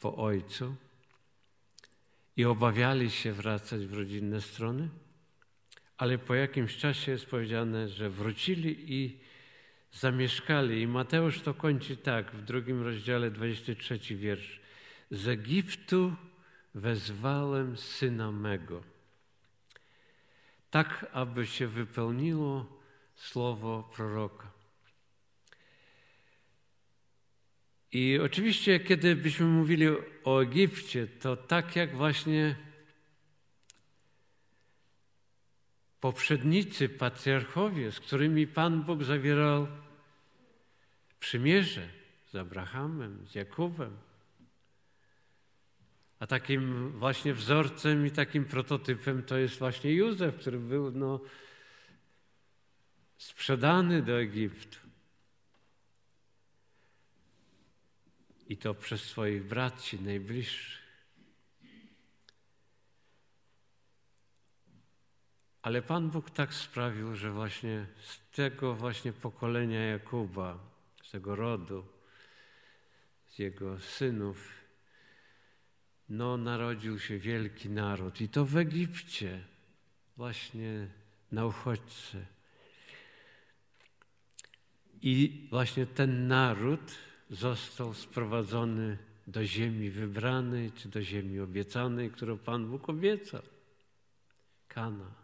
po 0.00 0.16
ojcu 0.16 0.74
i 2.36 2.44
obawiali 2.44 3.10
się 3.10 3.32
wracać 3.32 3.86
w 3.86 3.92
rodzinne 3.92 4.40
strony, 4.40 4.88
ale 6.00 6.18
po 6.18 6.34
jakimś 6.34 6.76
czasie 6.76 7.12
jest 7.12 7.26
powiedziane, 7.26 7.88
że 7.88 8.10
wrócili 8.10 8.94
i 8.94 9.18
zamieszkali. 9.92 10.80
I 10.80 10.86
Mateusz 10.86 11.40
to 11.40 11.54
kończy 11.54 11.96
tak 11.96 12.32
w 12.32 12.42
drugim 12.44 12.82
rozdziale, 12.82 13.30
23 13.30 14.16
wiersz. 14.16 14.60
Z 15.10 15.28
Egiptu 15.28 16.14
wezwałem 16.74 17.76
syna 17.76 18.32
mego, 18.32 18.82
tak 20.70 21.06
aby 21.12 21.46
się 21.46 21.66
wypełniło 21.66 22.80
słowo 23.14 23.90
proroka. 23.96 24.50
I 27.92 28.18
oczywiście, 28.22 28.80
kiedy 28.80 29.16
byśmy 29.16 29.46
mówili 29.46 29.86
o 30.24 30.42
Egipcie, 30.42 31.06
to 31.06 31.36
tak 31.36 31.76
jak 31.76 31.96
właśnie 31.96 32.69
poprzednicy, 36.00 36.88
patriarchowie, 36.88 37.92
z 37.92 38.00
którymi 38.00 38.46
Pan 38.46 38.82
Bóg 38.82 39.04
zawierał 39.04 39.68
przymierze 41.20 41.88
z 42.32 42.34
Abrahamem, 42.34 43.26
z 43.26 43.34
Jakubem. 43.34 43.96
A 46.20 46.26
takim 46.26 46.92
właśnie 46.92 47.34
wzorcem 47.34 48.06
i 48.06 48.10
takim 48.10 48.44
prototypem 48.44 49.22
to 49.22 49.38
jest 49.38 49.58
właśnie 49.58 49.92
Józef, 49.92 50.36
który 50.36 50.58
był 50.58 50.90
no, 50.90 51.20
sprzedany 53.18 54.02
do 54.02 54.20
Egiptu. 54.20 54.78
I 58.48 58.56
to 58.56 58.74
przez 58.74 59.02
swoich 59.02 59.44
braci 59.44 60.00
najbliższych. 60.00 60.79
Ale 65.62 65.82
Pan 65.82 66.10
Bóg 66.10 66.30
tak 66.30 66.54
sprawił, 66.54 67.16
że 67.16 67.30
właśnie 67.30 67.86
z 68.00 68.30
tego 68.30 68.74
właśnie 68.74 69.12
pokolenia 69.12 69.80
Jakuba, 69.84 70.58
z 71.02 71.10
tego 71.10 71.36
rodu, 71.36 71.84
z 73.26 73.38
jego 73.38 73.80
synów, 73.80 74.48
no 76.08 76.36
narodził 76.36 76.98
się 76.98 77.18
wielki 77.18 77.70
naród. 77.70 78.20
I 78.20 78.28
to 78.28 78.44
w 78.44 78.56
Egipcie, 78.56 79.44
właśnie 80.16 80.88
na 81.32 81.46
uchodźce. 81.46 82.26
I 85.02 85.46
właśnie 85.50 85.86
ten 85.86 86.28
naród 86.28 86.80
został 87.30 87.94
sprowadzony 87.94 88.98
do 89.26 89.46
ziemi 89.46 89.90
wybranej, 89.90 90.72
czy 90.72 90.88
do 90.88 91.02
ziemi 91.02 91.40
obiecanej, 91.40 92.10
którą 92.10 92.38
Pan 92.38 92.70
Bóg 92.70 92.88
obiecał. 92.88 93.42
Kana. 94.68 95.19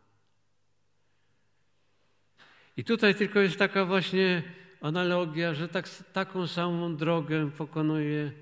I 2.77 2.85
tutaj 2.85 3.15
tylko 3.15 3.41
jest 3.41 3.59
taka 3.59 3.85
właśnie 3.85 4.43
analogia, 4.81 5.55
że 5.55 5.69
tak, 5.69 5.89
taką 6.13 6.47
samą 6.47 6.97
drogę 6.97 7.51
pokonuje 7.51 8.33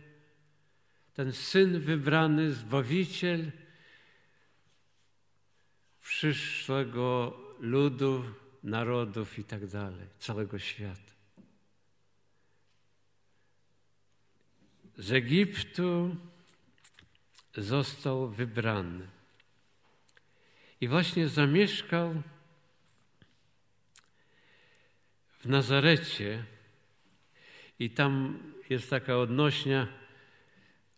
ten 1.14 1.32
syn 1.32 1.80
wybrany, 1.80 2.52
zbawiciel 2.52 3.52
przyszłego 6.00 7.36
ludu, 7.60 8.24
narodów 8.62 9.38
i 9.38 9.44
tak 9.44 9.66
dalej, 9.66 10.06
całego 10.18 10.58
świata. 10.58 11.12
Z 14.98 15.12
Egiptu 15.12 16.16
został 17.56 18.28
wybrany 18.28 19.06
i 20.80 20.88
właśnie 20.88 21.28
zamieszkał 21.28 22.22
w 25.44 25.48
Nazarecie. 25.48 26.44
I 27.78 27.90
tam 27.90 28.38
jest 28.70 28.90
taka 28.90 29.18
odnośnia, 29.18 29.88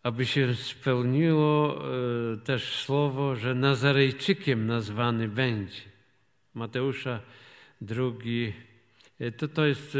aby 0.03 0.25
się 0.25 0.55
spełniło 0.55 1.83
e, 2.33 2.37
też 2.37 2.75
słowo, 2.75 3.35
że 3.35 3.55
Nazarejczykiem 3.55 4.67
nazwany 4.67 5.27
będzie. 5.27 5.81
Mateusza 6.53 7.19
drugi, 7.81 8.53
e, 9.19 9.31
to, 9.31 9.47
to 9.47 9.65
jest 9.65 9.95
e, 9.95 9.99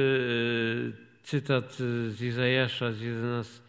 cytat 1.23 1.73
z 2.07 2.21
Izajasza 2.21 2.91
z 2.91 3.01
11 3.01 3.61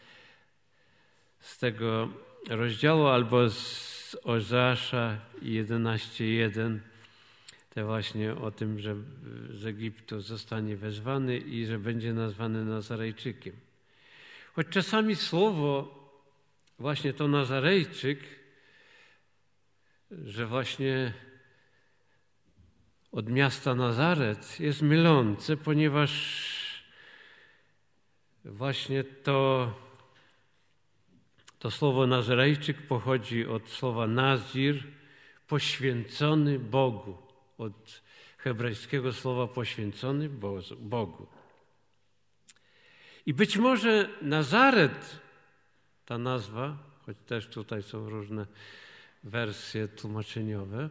z 1.41 1.59
tego 1.59 2.09
rozdziału 2.51 3.07
albo 3.07 3.51
z 3.51 4.17
Ozeasza 4.25 5.19
11.1 5.43 6.79
te 6.79 6.98
właśnie 7.85 8.35
o 8.35 8.51
tym, 8.51 8.79
że 8.79 8.97
z 9.51 9.67
Egiptu 9.67 10.21
zostanie 10.21 10.77
wezwany 10.77 11.39
i 11.39 11.67
że 11.67 11.79
będzie 11.79 12.13
nazwany 12.13 12.65
Nazarejczykiem. 12.65 13.57
Choć 14.53 14.67
czasami 14.69 15.17
słowo, 15.17 15.99
właśnie 16.79 17.13
to 17.13 17.29
Nazarejczyk, 17.29 18.21
że 20.11 20.47
właśnie 20.47 21.13
od 23.13 23.29
miasta 23.29 23.75
Nazaret 23.75 24.61
jest 24.61 24.83
mylące, 24.83 25.57
ponieważ 25.57 26.39
właśnie 28.45 29.05
to, 29.05 29.73
to 31.59 31.71
słowo 31.71 32.07
Nazarejczyk 32.07 32.87
pochodzi 32.87 33.47
od 33.47 33.69
słowa 33.69 34.07
Nazir, 34.07 34.85
poświęcony 35.49 36.59
Bogu 36.59 37.28
od 37.59 38.03
hebrajskiego 38.39 39.13
słowa 39.13 39.47
poświęcony 39.47 40.29
Bogu. 40.79 41.27
I 43.27 43.35
być 43.35 43.57
może 43.57 44.09
Nazaret, 44.23 45.21
ta 46.07 46.19
nazwa, 46.19 46.77
choć 47.07 47.17
też 47.27 47.47
tutaj 47.47 47.83
są 47.83 48.11
różne 48.11 48.47
wersje 49.25 49.89
tłumaczeniowe, 49.89 50.89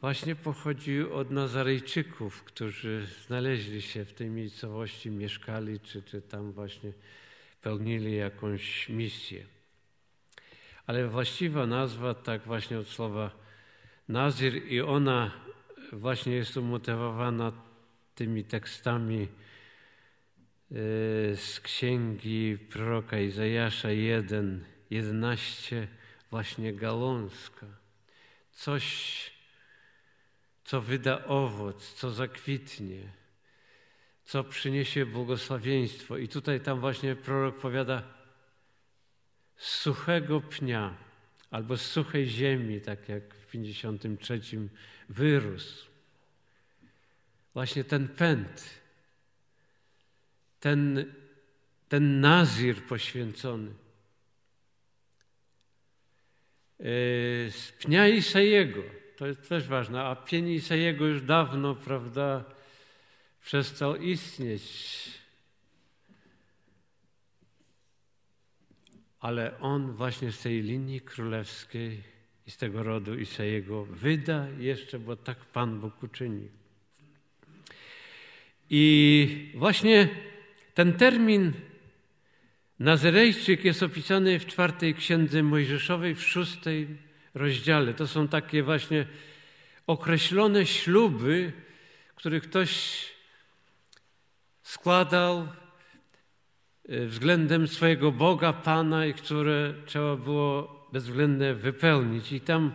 właśnie 0.00 0.36
pochodzi 0.36 1.02
od 1.02 1.30
Nazarejczyków, 1.30 2.44
którzy 2.44 3.06
znaleźli 3.26 3.82
się 3.82 4.04
w 4.04 4.12
tej 4.12 4.30
miejscowości, 4.30 5.10
mieszkali, 5.10 5.80
czy, 5.80 6.02
czy 6.02 6.22
tam 6.22 6.52
właśnie 6.52 6.92
pełnili 7.62 8.16
jakąś 8.16 8.88
misję. 8.88 9.46
Ale 10.86 11.08
właściwa 11.08 11.66
nazwa, 11.66 12.14
tak 12.14 12.42
właśnie 12.42 12.78
od 12.78 12.88
słowa 12.88 13.41
Nazir 14.12 14.72
i 14.72 14.80
ona 14.80 15.30
właśnie 15.92 16.32
jest 16.32 16.56
umotywowana 16.56 17.52
tymi 18.14 18.44
tekstami 18.44 19.22
e, 19.22 19.28
z 21.36 21.60
księgi 21.62 22.58
proroka 22.70 23.18
Izajasza 23.18 23.90
1, 23.90 24.64
11, 24.90 25.88
właśnie 26.30 26.74
gałązka. 26.74 27.66
Coś, 28.50 29.30
co 30.64 30.80
wyda 30.80 31.24
owoc, 31.24 31.92
co 31.92 32.10
zakwitnie, 32.10 33.12
co 34.24 34.44
przyniesie 34.44 35.06
błogosławieństwo. 35.06 36.18
I 36.18 36.28
tutaj 36.28 36.60
tam 36.60 36.80
właśnie 36.80 37.16
prorok 37.16 37.58
powiada, 37.58 38.02
z 39.56 39.68
suchego 39.68 40.40
pnia 40.40 41.11
albo 41.52 41.76
z 41.76 41.82
suchej 41.82 42.28
ziemi, 42.28 42.80
tak 42.80 43.08
jak 43.08 43.34
w 43.34 43.46
53 43.46 44.40
wyrósł. 45.08 45.86
Właśnie 47.54 47.84
ten 47.84 48.08
pęd, 48.08 48.80
ten, 50.60 51.04
ten 51.88 52.20
nazir 52.20 52.82
poświęcony. 52.82 53.70
E, 56.80 56.84
z 57.50 57.72
pnia 57.78 58.08
Isajego, 58.08 58.82
to 59.16 59.26
jest 59.26 59.48
też 59.48 59.68
ważne, 59.68 60.02
a 60.04 60.16
pień 60.16 60.48
Isajego 60.48 61.06
już 61.06 61.22
dawno, 61.22 61.74
prawda, 61.74 62.44
przestał 63.42 63.96
istnieć. 63.96 65.21
Ale 69.22 69.58
on 69.60 69.92
właśnie 69.92 70.32
z 70.32 70.40
tej 70.40 70.62
linii 70.62 71.00
królewskiej 71.00 72.02
i 72.46 72.50
z 72.50 72.56
tego 72.56 72.82
rodu 72.82 73.18
Isajego 73.18 73.84
wyda 73.84 74.46
jeszcze, 74.58 74.98
bo 74.98 75.16
tak 75.16 75.38
Pan 75.38 75.80
Bóg 75.80 76.02
uczyni. 76.02 76.48
I 78.70 79.52
właśnie 79.54 80.08
ten 80.74 80.92
termin 80.92 81.52
Nazarejczyk 82.78 83.64
jest 83.64 83.82
opisany 83.82 84.38
w 84.38 84.46
czwartej 84.46 84.94
księdze 84.94 85.42
Mojżeszowej 85.42 86.14
w 86.14 86.22
szóstej 86.22 86.88
rozdziale. 87.34 87.94
To 87.94 88.06
są 88.06 88.28
takie 88.28 88.62
właśnie 88.62 89.06
określone 89.86 90.66
śluby, 90.66 91.52
które 92.14 92.40
ktoś 92.40 93.04
składał 94.62 95.48
względem 96.88 97.68
swojego 97.68 98.12
Boga, 98.12 98.52
Pana 98.52 99.06
i 99.06 99.14
które 99.14 99.74
trzeba 99.86 100.16
było 100.16 100.82
bezwzględnie 100.92 101.54
wypełnić. 101.54 102.32
I 102.32 102.40
tam 102.40 102.72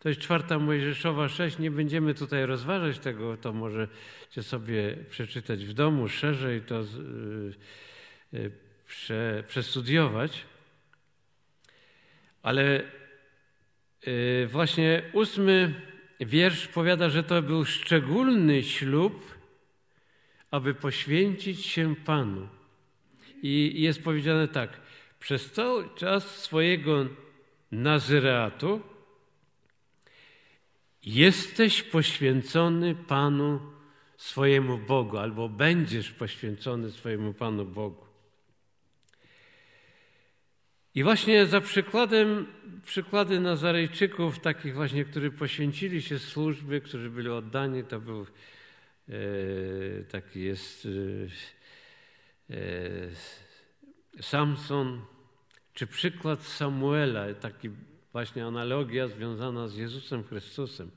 to 0.00 0.08
jest 0.08 0.20
czwarta 0.20 0.58
Mojżeszowa 0.58 1.28
6. 1.28 1.58
Nie 1.58 1.70
będziemy 1.70 2.14
tutaj 2.14 2.46
rozważać 2.46 2.98
tego, 2.98 3.36
to 3.36 3.52
możecie 3.52 4.42
sobie 4.42 4.96
przeczytać 5.10 5.64
w 5.64 5.72
domu 5.72 6.08
szerzej, 6.08 6.60
to 6.60 6.80
e, 6.80 6.84
e, 8.38 8.50
prze, 8.86 9.44
przestudiować. 9.48 10.44
Ale 12.42 12.82
właśnie 14.46 15.02
ósmy 15.12 15.74
wiersz 16.20 16.68
powiada, 16.68 17.08
że 17.08 17.22
to 17.22 17.42
był 17.42 17.64
szczególny 17.64 18.62
ślub, 18.62 19.34
aby 20.50 20.74
poświęcić 20.74 21.66
się 21.66 21.94
Panu. 21.96 22.48
I 23.46 23.82
jest 23.82 24.02
powiedziane 24.02 24.48
tak: 24.48 24.80
przez 25.20 25.52
cały 25.52 25.94
czas 25.94 26.42
swojego 26.42 27.06
nazyreatu 27.72 28.80
jesteś 31.02 31.82
poświęcony 31.82 32.94
Panu 32.94 33.60
swojemu 34.16 34.78
Bogu, 34.78 35.18
albo 35.18 35.48
będziesz 35.48 36.10
poświęcony 36.10 36.90
swojemu 36.90 37.34
Panu 37.34 37.64
Bogu. 37.64 38.04
I 40.94 41.02
właśnie 41.02 41.46
za 41.46 41.60
przykładem, 41.60 42.46
przykłady 42.84 43.40
Nazarejczyków, 43.40 44.40
takich 44.40 44.74
właśnie, 44.74 45.04
którzy 45.04 45.30
poświęcili 45.30 46.02
się 46.02 46.18
służby, 46.18 46.80
którzy 46.80 47.10
byli 47.10 47.28
oddani, 47.28 47.84
to 47.84 48.00
był 48.00 48.26
E, 49.08 50.04
taki 50.04 50.42
jest 50.42 50.86
e, 50.86 50.88
Samson, 54.20 55.04
czy 55.74 55.86
przykład 55.86 56.42
Samuela, 56.42 57.34
taki 57.34 57.70
właśnie 58.12 58.46
analogia 58.46 59.08
związana 59.08 59.68
z 59.68 59.76
Jezusem 59.76 60.24
Chrystusem. 60.24 60.90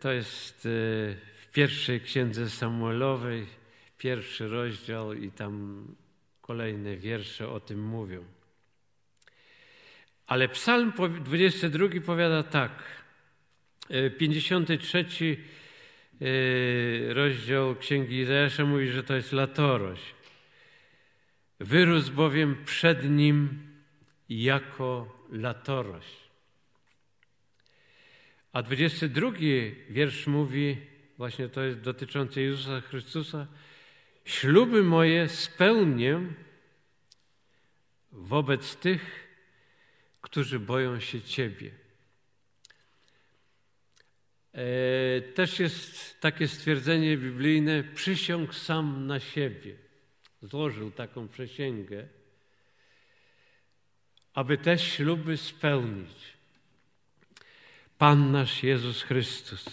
To 0.00 0.12
jest 0.12 0.60
w 1.40 1.46
pierwszej 1.52 2.00
księdze 2.00 2.50
Samuelowej, 2.50 3.46
pierwszy 3.98 4.48
rozdział 4.48 5.12
i 5.12 5.30
tam 5.30 5.84
kolejne 6.40 6.96
wiersze 6.96 7.48
o 7.48 7.60
tym 7.60 7.82
mówią. 7.82 8.24
Ale 10.26 10.48
Psalm 10.48 10.92
22 11.24 11.88
powiada 12.06 12.42
tak. 12.42 12.72
53 14.18 14.98
e, 14.98 15.02
e, 15.02 15.36
rozdział 17.08 17.76
Księgi 17.76 18.16
Izajasza 18.16 18.64
mówi, 18.64 18.88
że 18.88 19.02
to 19.02 19.14
jest 19.14 19.32
latorość. 19.32 20.14
Wyrósł 21.60 22.12
bowiem 22.12 22.64
przed 22.64 23.10
nim 23.10 23.58
jako 24.28 25.16
latorość. 25.30 26.16
A 28.52 28.62
22 28.62 29.32
wiersz 29.90 30.26
mówi, 30.26 30.76
właśnie 31.18 31.48
to 31.48 31.62
jest 31.62 31.80
dotyczący 31.80 32.42
Jezusa 32.42 32.80
Chrystusa, 32.80 33.46
śluby 34.24 34.82
moje 34.82 35.28
spełnię 35.28 36.20
wobec 38.12 38.76
tych, 38.76 39.28
którzy 40.20 40.60
boją 40.60 41.00
się 41.00 41.22
Ciebie. 41.22 41.85
E, 44.56 45.20
też 45.20 45.60
jest 45.60 46.20
takie 46.20 46.48
stwierdzenie 46.48 47.16
biblijne: 47.16 47.84
przysiąg 47.84 48.54
sam 48.54 49.06
na 49.06 49.20
siebie. 49.20 49.74
Złożył 50.42 50.90
taką 50.90 51.28
przysięgę, 51.28 52.08
aby 54.34 54.58
te 54.58 54.78
śluby 54.78 55.36
spełnić. 55.36 56.36
Pan 57.98 58.32
nasz 58.32 58.62
Jezus 58.62 59.02
Chrystus. 59.02 59.64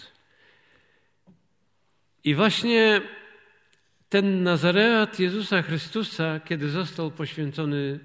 I 2.24 2.34
właśnie 2.34 3.02
ten 4.08 4.42
Nazareat 4.42 5.20
Jezusa 5.20 5.62
Chrystusa, 5.62 6.40
kiedy 6.40 6.68
został 6.68 7.10
poświęcony 7.10 8.00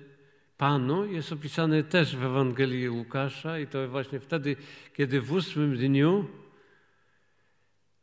Panu, 0.58 1.06
jest 1.06 1.32
opisany 1.32 1.84
też 1.84 2.16
w 2.16 2.24
Ewangelii 2.24 2.90
Łukasza, 2.90 3.60
i 3.60 3.68
to 3.68 3.88
właśnie 3.88 4.20
wtedy, 4.20 4.56
kiedy 4.94 5.22
w 5.22 5.34
ósmym 5.34 5.78
dniu 5.78 6.28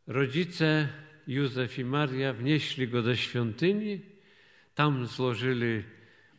Rodzice 0.06 0.88
Józef 1.26 1.78
i 1.78 1.84
Maria 1.84 2.32
wnieśli 2.32 2.88
go 2.88 3.02
do 3.02 3.16
świątyni, 3.16 4.00
tam 4.74 5.06
złożyli 5.06 5.82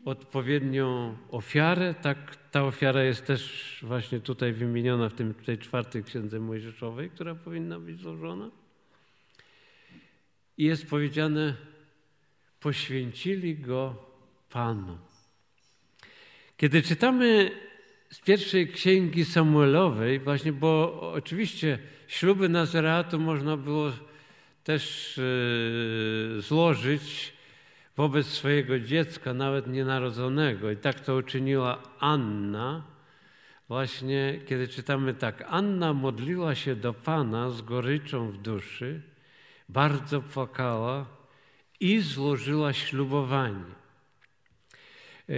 odpowiednią 0.05 1.17
ofiarę. 1.29 1.95
Tak, 2.01 2.35
ta 2.51 2.63
ofiara 2.63 3.03
jest 3.03 3.25
też 3.25 3.79
właśnie 3.83 4.19
tutaj 4.19 4.53
wymieniona 4.53 5.09
w 5.09 5.13
tym, 5.13 5.33
tej 5.33 5.57
czwartej 5.57 6.03
księdze 6.03 6.39
Mojżeszowej, 6.39 7.09
która 7.09 7.35
powinna 7.35 7.79
być 7.79 7.99
złożona. 7.99 8.51
I 10.57 10.63
jest 10.63 10.89
powiedziane, 10.89 11.55
poświęcili 12.59 13.55
go 13.55 14.05
Panu. 14.49 14.97
Kiedy 16.57 16.81
czytamy 16.81 17.51
z 18.09 18.19
pierwszej 18.19 18.67
księgi 18.67 19.25
Samuelowej, 19.25 20.19
właśnie, 20.19 20.53
bo 20.53 21.01
oczywiście 21.13 21.79
śluby 22.07 22.49
Nazareatu 22.49 23.19
można 23.19 23.57
było 23.57 23.91
też 24.63 25.17
e, 25.17 26.41
złożyć 26.41 27.33
wobec 27.97 28.27
swojego 28.27 28.79
dziecka, 28.79 29.33
nawet 29.33 29.67
nienarodzonego. 29.67 30.71
I 30.71 30.77
tak 30.77 30.99
to 30.99 31.15
uczyniła 31.15 31.83
Anna. 31.99 32.83
Właśnie 33.67 34.39
kiedy 34.47 34.67
czytamy 34.67 35.13
tak, 35.13 35.43
Anna 35.47 35.93
modliła 35.93 36.55
się 36.55 36.75
do 36.75 36.93
Pana 36.93 37.49
z 37.49 37.61
goryczą 37.61 38.31
w 38.31 38.37
duszy, 38.37 39.01
bardzo 39.69 40.21
płakała 40.21 41.05
i 41.79 41.99
złożyła 41.99 42.73
ślubowanie. 42.73 43.63
E, 45.29 45.33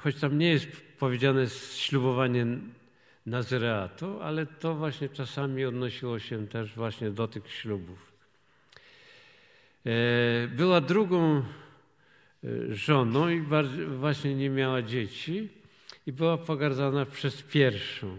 choć 0.00 0.16
tam 0.16 0.38
nie 0.38 0.50
jest 0.50 0.66
powiedziane 0.98 1.46
ślubowanie 1.76 2.46
Nazyreatu, 3.26 4.22
ale 4.22 4.46
to 4.46 4.74
właśnie 4.74 5.08
czasami 5.08 5.64
odnosiło 5.64 6.18
się 6.18 6.48
też 6.48 6.74
właśnie 6.74 7.10
do 7.10 7.28
tych 7.28 7.52
ślubów. 7.52 8.12
E, 9.86 10.48
była 10.48 10.80
drugą 10.80 11.36
e, 11.38 11.44
żoną 12.70 13.28
i 13.28 13.42
właśnie 13.98 14.34
nie 14.34 14.50
miała 14.50 14.82
dzieci 14.82 15.48
i 16.06 16.12
była 16.12 16.38
pogardzana 16.38 17.06
przez 17.06 17.42
pierwszą. 17.42 18.16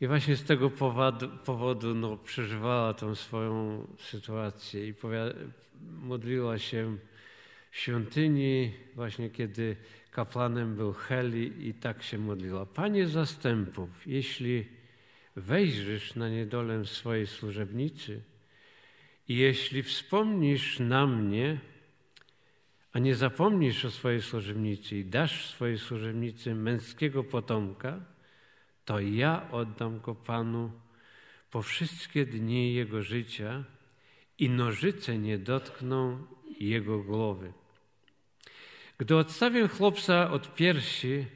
I 0.00 0.06
właśnie 0.06 0.36
z 0.36 0.44
tego 0.44 0.70
powodu, 0.70 1.28
powodu 1.44 1.94
no, 1.94 2.16
przeżywała 2.16 2.94
tą 2.94 3.14
swoją 3.14 3.86
sytuację 3.98 4.88
i 4.88 4.94
modliła 5.80 6.58
się 6.58 6.96
świątyni, 7.72 8.72
właśnie 8.94 9.30
kiedy 9.30 9.76
kapłanem 10.10 10.76
był 10.76 10.92
Heli 10.92 11.68
i 11.68 11.74
tak 11.74 12.02
się 12.02 12.18
modliła. 12.18 12.66
Panie 12.66 13.08
zastępów, 13.08 14.06
jeśli 14.06 14.66
wejrzysz 15.36 16.14
na 16.14 16.28
niedolę 16.28 16.84
swojej 16.84 17.26
służebnicy 17.26 18.22
i 19.28 19.36
jeśli 19.36 19.82
wspomnisz 19.82 20.78
na 20.78 21.06
mnie, 21.06 21.60
a 22.92 22.98
nie 22.98 23.14
zapomnisz 23.14 23.84
o 23.84 23.90
swojej 23.90 24.22
służebnicy 24.22 24.96
i 24.96 25.04
dasz 25.04 25.46
swojej 25.46 25.78
służebnicy 25.78 26.54
męskiego 26.54 27.24
potomka, 27.24 28.00
to 28.84 29.00
ja 29.00 29.48
oddam 29.50 30.00
go 30.00 30.14
Panu 30.14 30.70
po 31.50 31.62
wszystkie 31.62 32.26
dni 32.26 32.74
jego 32.74 33.02
życia 33.02 33.64
i 34.38 34.50
nożyce 34.50 35.18
nie 35.18 35.38
dotkną 35.38 36.26
jego 36.60 36.98
głowy. 36.98 37.52
Gdy 39.02 39.16
odstawię 39.16 39.68
chłopca 39.68 40.30
od 40.30 40.54
piersi, 40.54 41.26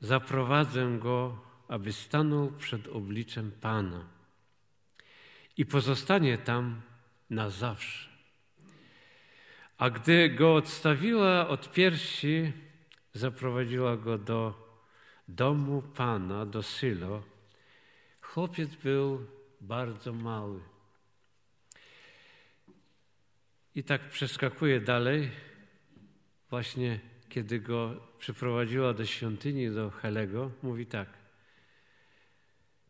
zaprowadzę 0.00 0.98
go, 0.98 1.38
aby 1.68 1.92
stanął 1.92 2.52
przed 2.52 2.88
obliczem 2.88 3.52
Pana 3.60 4.08
i 5.56 5.66
pozostanie 5.66 6.38
tam 6.38 6.80
na 7.30 7.50
zawsze. 7.50 8.08
A 9.78 9.90
gdy 9.90 10.28
go 10.28 10.54
odstawiła 10.54 11.48
od 11.48 11.72
piersi, 11.72 12.52
zaprowadziła 13.12 13.96
go 13.96 14.18
do 14.18 14.54
domu 15.28 15.82
Pana, 15.82 16.46
do 16.46 16.62
Sylo. 16.62 17.22
Chłopiec 18.20 18.74
był 18.74 19.26
bardzo 19.60 20.12
mały. 20.12 20.60
I 23.74 23.84
tak 23.84 24.08
przeskakuje 24.08 24.80
dalej 24.80 25.47
właśnie 26.50 27.00
kiedy 27.28 27.60
go 27.60 28.00
przyprowadziła 28.18 28.94
do 28.94 29.06
świątyni, 29.06 29.70
do 29.70 29.90
Helego, 29.90 30.50
mówi 30.62 30.86
tak. 30.86 31.08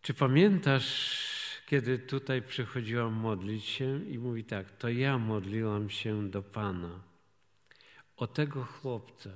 Czy 0.02 0.14
pamiętasz, 0.14 1.18
kiedy 1.66 1.98
tutaj 1.98 2.42
przychodziłam 2.42 3.12
modlić 3.12 3.64
się? 3.64 4.04
I 4.04 4.18
mówi 4.18 4.44
tak, 4.44 4.70
to 4.70 4.88
ja 4.88 5.18
modliłam 5.18 5.90
się 5.90 6.30
do 6.30 6.42
Pana 6.42 7.00
o 8.16 8.26
tego 8.26 8.64
chłopca. 8.64 9.30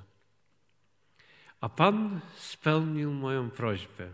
A 1.61 1.68
Pan 1.68 2.20
spełnił 2.37 3.12
moją 3.12 3.50
prośbę, 3.50 4.11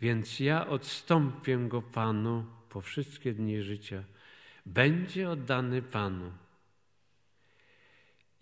więc 0.00 0.40
ja 0.40 0.66
odstąpię 0.66 1.58
go 1.58 1.82
Panu 1.82 2.46
po 2.68 2.80
wszystkie 2.80 3.32
dni 3.32 3.62
życia. 3.62 4.04
Będzie 4.66 5.30
oddany 5.30 5.82
Panu 5.82 6.32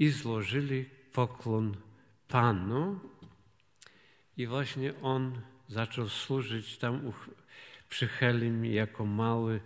i 0.00 0.08
złożyli 0.08 0.84
poklon 1.12 1.76
Panu. 2.28 3.00
I 4.36 4.46
właśnie 4.46 4.94
on 5.02 5.40
zaczął 5.68 6.08
służyć 6.08 6.78
tam 6.78 7.12
przy 7.88 8.06
Helim 8.06 8.64
jako 8.64 9.06
mały 9.06 9.60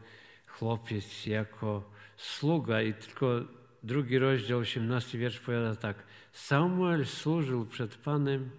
chłopiec, 0.47 1.27
jako 1.27 1.91
sługa. 2.17 2.83
I 2.83 2.95
tylko 2.95 3.41
drugi 3.83 4.19
rozdział, 4.19 4.59
18 4.59 5.19
wiersz 5.19 5.41
powiada 5.41 5.77
tak. 5.77 5.97
Samuel 6.33 7.07
służył 7.07 7.67
przed 7.67 7.97
Panem 7.97 8.51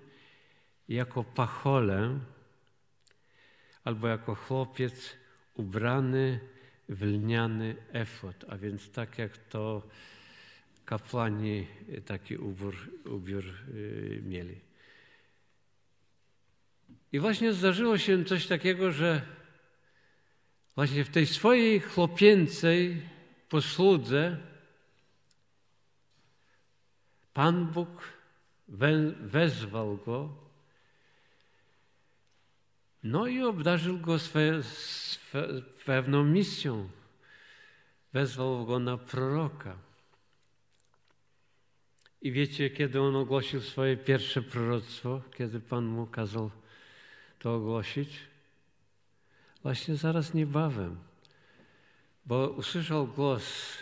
jako 0.90 1.24
pacholę 1.24 2.20
albo 3.84 4.08
jako 4.08 4.36
chłopiec 4.36 5.16
ubrany 5.54 6.40
w 6.90 7.04
lniany 7.04 7.76
efot, 7.92 8.46
a 8.50 8.58
więc 8.58 8.92
tak 8.92 9.18
jak 9.18 9.38
to 9.38 9.88
kapłani 10.86 11.68
taki 12.06 12.38
ubiór, 12.38 12.76
ubiór 13.06 13.46
y, 13.46 14.22
mieli. 14.26 14.60
I 17.12 17.20
właśnie 17.20 17.54
zdarzyło 17.54 17.98
się 17.98 18.26
coś 18.26 18.48
takiego, 18.48 18.92
że 18.92 19.22
właśnie 20.76 21.06
w 21.06 21.10
tej 21.10 21.26
swojej 21.26 21.80
chłopięcej 21.80 23.02
posłudze 23.50 24.38
Pan 27.34 27.66
Bóg 27.66 27.90
wezwał 29.20 29.98
go, 29.98 30.34
no 33.04 33.28
i 33.28 33.44
obdarzył 33.44 34.00
go 34.00 34.20
swe, 34.20 34.64
swe, 34.64 35.48
pewną 35.86 36.24
misją. 36.24 36.90
Wezwał 38.14 38.66
go 38.66 38.80
na 38.80 38.98
proroka. 38.98 39.85
I 42.26 42.32
wiecie, 42.32 42.70
kiedy 42.70 43.02
on 43.02 43.16
ogłosił 43.16 43.62
swoje 43.62 43.98
pierwsze 43.98 44.42
proroctwo, 44.42 45.22
kiedy 45.38 45.60
Pan 45.60 45.86
mu 45.86 46.08
kazał 46.08 46.52
to 47.40 47.56
ogłosić? 47.56 48.20
Właśnie 49.64 49.96
zaraz 49.96 50.34
niebawem, 50.34 50.98
bo 52.26 52.50
usłyszał 52.50 53.08
głos 53.08 53.78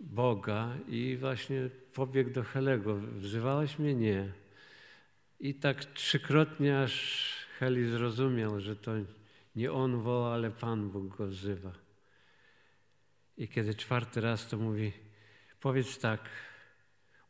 Boga 0.00 0.76
i 0.88 1.16
właśnie 1.20 1.70
pobiegł 1.92 2.30
do 2.30 2.42
Helego. 2.42 2.96
Wzywałeś 2.96 3.78
mnie? 3.78 3.94
Nie. 3.94 4.32
I 5.40 5.54
tak 5.54 5.84
trzykrotnie 5.84 6.80
aż 6.80 7.24
Heli 7.58 7.90
zrozumiał, 7.90 8.60
że 8.60 8.76
to 8.76 8.92
nie 9.56 9.72
on 9.72 10.02
woła, 10.02 10.34
ale 10.34 10.50
Pan 10.50 10.90
Bóg 10.90 11.16
go 11.16 11.26
wzywa. 11.26 11.72
I 13.36 13.48
kiedy 13.48 13.74
czwarty 13.74 14.20
raz 14.20 14.48
to 14.48 14.56
mówi, 14.56 15.07
Powiedz 15.60 15.98
tak, 15.98 16.20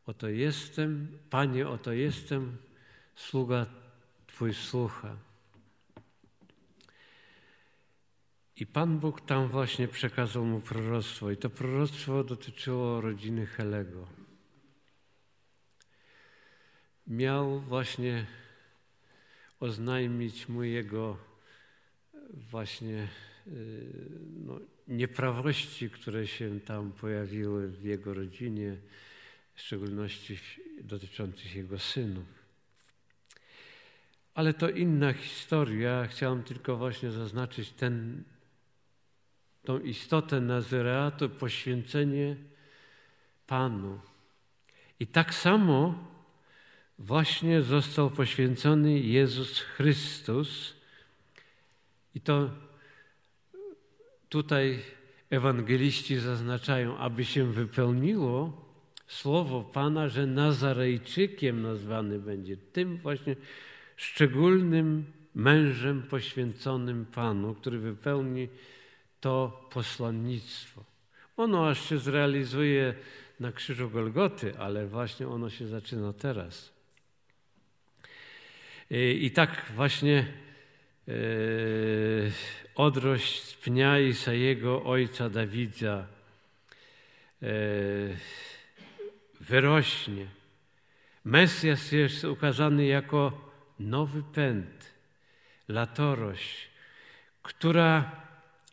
oto 0.07 0.29
jestem, 0.29 1.19
Panie, 1.31 1.69
oto 1.69 1.93
jestem, 1.93 2.57
sługa 3.17 3.67
Twój 4.27 4.55
słucha. 4.55 5.17
I 8.57 8.67
Pan 8.67 8.99
Bóg 8.99 9.21
tam 9.21 9.49
właśnie 9.49 9.89
przekazał 9.89 10.45
mu 10.45 10.61
proroctwo. 10.61 11.31
I 11.31 11.37
to 11.37 11.51
proroctwo 11.51 12.25
dotyczyło 12.25 13.01
rodziny 13.01 13.47
Helego. 13.47 14.07
Miał 17.07 17.61
właśnie 17.61 18.27
oznajmić 19.61 20.49
mu 20.49 20.63
jego 20.63 21.17
właśnie 22.51 23.09
y, 23.47 23.93
no, 24.45 24.61
nieprawości, 24.89 25.91
które 25.91 26.27
się 26.27 26.61
tam 26.61 26.93
pojawiły 26.93 27.69
w 27.69 27.85
jego 27.85 28.15
rodzinie, 28.15 28.77
w 29.55 29.61
szczególności 29.61 30.39
dotyczących 30.81 31.57
jego 31.57 31.79
synów. 31.79 32.25
Ale 34.35 34.55
to 34.55 34.71
inna 34.71 35.13
historia. 35.13 36.07
Chciałem 36.07 36.43
tylko 36.43 36.77
właśnie 36.77 37.11
zaznaczyć 37.11 37.71
ten, 37.71 38.23
tą 39.65 39.81
istotę 39.81 40.41
Nazareatu, 40.41 41.29
poświęcenie 41.29 42.37
Panu. 43.47 44.01
I 45.01 45.07
tak 45.07 45.35
samo 45.35 46.09
właśnie 46.99 47.63
został 47.63 48.11
poświęcony 48.11 49.01
Jezus 49.01 49.61
Chrystus. 49.61 50.75
I 52.15 52.21
to 52.21 52.51
tutaj 54.29 54.79
ewangeliści 55.31 56.17
zaznaczają, 56.17 56.99
aby 56.99 57.25
się 57.25 57.53
wypełniło 57.53 58.65
słowo 59.07 59.63
Pana, 59.65 60.09
że 60.09 60.27
Nazarejczykiem 60.27 61.63
nazwany 61.63 62.19
będzie, 62.19 62.57
tym 62.57 62.97
właśnie 62.97 63.37
szczególnym 63.97 65.05
mężem 65.35 66.03
poświęconym 66.03 67.07
Panu, 67.07 67.55
który 67.55 67.79
wypełni 67.79 68.49
to 69.21 69.69
posłannictwo. 69.71 70.85
Ono 71.37 71.69
aż 71.69 71.89
się 71.89 71.99
zrealizuje 71.99 72.95
na 73.41 73.53
krzyżu 73.53 73.91
Golgoty, 73.91 74.59
ale 74.59 74.87
właśnie 74.87 75.29
ono 75.29 75.51
się 75.51 75.67
zaczyna 75.67 76.13
teraz. 76.13 76.73
I 79.21 79.31
tak 79.31 79.73
właśnie 79.77 80.27
odrość 82.75 83.43
z 83.43 83.55
pnia 83.55 83.99
Isajego 83.99 84.85
ojca 84.85 85.31
Dawida 85.31 86.07
e, 87.43 87.47
wyrośnie. 89.41 90.27
Mesjasz 91.25 91.93
jest 91.93 92.25
ukazany 92.25 92.87
jako 92.87 93.51
nowy 93.81 94.23
pęd, 94.23 94.93
latorość, 95.69 96.69
która 97.43 98.11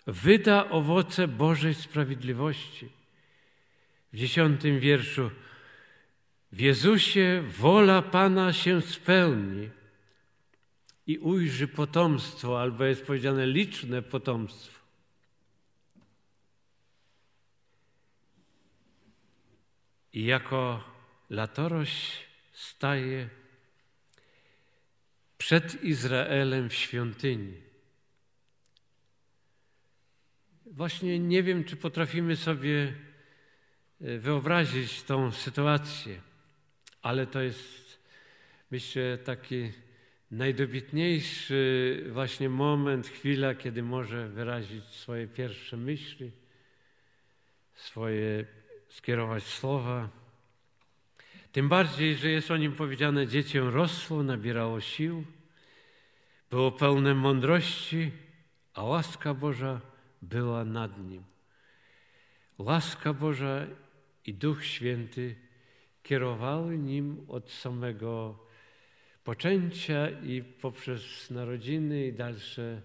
wyda 0.07 0.69
owoce 0.69 1.27
Bożej 1.27 1.73
sprawiedliwości. 1.73 2.89
W 4.13 4.17
dziesiątym 4.17 4.79
wierszu 4.79 5.31
w 6.51 6.59
Jezusie 6.59 7.43
wola 7.47 8.01
Pana 8.01 8.53
się 8.53 8.81
spełni. 8.81 9.69
I 11.07 11.17
ujrzy 11.17 11.67
potomstwo, 11.67 12.61
albo 12.61 12.83
jest 12.83 13.05
powiedziane 13.05 13.47
liczne 13.47 14.01
potomstwo. 14.01 14.79
I 20.13 20.25
jako 20.25 20.83
latorość 21.29 22.27
staje 22.53 23.29
przed 25.37 25.83
Izraelem 25.83 26.69
w 26.69 26.73
świątyni. 26.73 27.61
Właśnie 30.65 31.19
nie 31.19 31.43
wiem, 31.43 31.63
czy 31.63 31.75
potrafimy 31.75 32.35
sobie 32.35 32.93
e, 34.01 34.17
wyobrazić 34.17 35.03
tą 35.03 35.31
sytuację, 35.31 36.21
ale 37.01 37.27
to 37.27 37.41
jest, 37.41 37.99
myślę, 38.71 39.17
taki 39.17 39.84
najdobitniejszy 40.31 42.03
właśnie 42.11 42.49
moment, 42.49 43.07
chwila, 43.07 43.55
kiedy 43.55 43.83
może 43.83 44.29
wyrazić 44.29 44.85
swoje 44.85 45.27
pierwsze 45.27 45.77
myśli, 45.77 46.31
swoje 47.73 48.45
skierować 48.89 49.43
słowa. 49.43 50.09
Tym 51.51 51.69
bardziej, 51.69 52.15
że 52.15 52.29
jest 52.29 52.51
o 52.51 52.57
nim 52.57 52.71
powiedziane: 52.71 53.27
Dziecię 53.27 53.59
rosło, 53.59 54.23
nabierało 54.23 54.81
sił, 54.81 55.25
było 56.49 56.71
pełne 56.71 57.15
mądrości, 57.15 58.11
a 58.73 58.83
łaska 58.83 59.33
Boża 59.33 59.81
była 60.21 60.65
nad 60.65 60.97
nim. 61.09 61.23
Łaska 62.57 63.13
Boża 63.13 63.67
i 64.25 64.33
Duch 64.33 64.65
Święty 64.65 65.35
kierowały 66.03 66.77
nim 66.77 67.25
od 67.27 67.51
samego 67.51 68.39
poczęcia 69.25 70.09
i 70.09 70.43
poprzez 70.43 71.31
narodziny 71.31 72.07
i 72.07 72.13
dalsze 72.13 72.81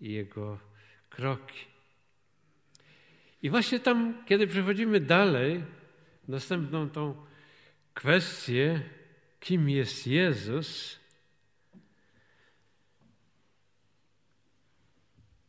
jego 0.00 0.58
kroki. 1.10 1.64
I 3.42 3.50
właśnie 3.50 3.80
tam, 3.80 4.24
kiedy 4.26 4.46
przechodzimy 4.46 5.00
dalej, 5.00 5.64
następną 6.28 6.90
tą 6.90 7.14
kwestię, 7.94 8.82
kim 9.40 9.70
jest 9.70 10.06
Jezus, 10.06 10.98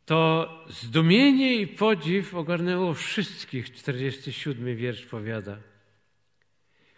to 0.04 0.48
zdumienie 0.68 1.56
i 1.56 1.66
podziw 1.66 2.34
ogarnęło 2.34 2.94
wszystkich, 2.94 3.72
47 3.72 4.76
wiersz 4.76 5.04
powiada, 5.04 5.58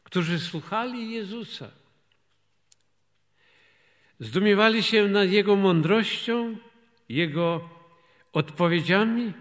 którzy 0.03 0.41
słuchali 0.41 1.13
Jezusa. 1.13 1.86
Zdumiewali 4.21 4.83
się 4.83 5.09
nad 5.09 5.31
Jego 5.31 5.57
mądrością, 5.57 6.57
Jego 7.09 7.71
odpowiedziami, 8.33 9.33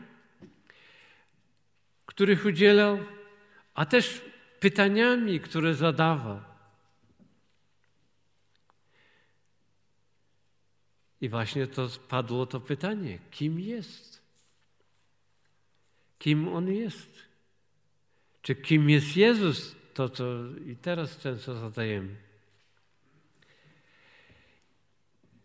których 2.05 2.45
udzielał, 2.45 2.99
a 3.73 3.85
też 3.85 4.21
pytaniami, 4.59 5.39
które 5.39 5.75
zadawał. 5.75 6.41
I 11.21 11.29
właśnie 11.29 11.67
to 11.67 11.89
padło 12.07 12.45
to 12.45 12.59
pytanie: 12.59 13.19
kim 13.31 13.59
jest? 13.59 14.21
Kim 16.19 16.47
on 16.47 16.71
jest? 16.71 17.25
Czy 18.41 18.55
kim 18.55 18.89
jest 18.89 19.17
Jezus? 19.17 19.75
To, 19.93 20.09
co 20.09 20.25
i 20.65 20.75
teraz 20.75 21.17
często 21.17 21.55
zadajemy. 21.55 22.15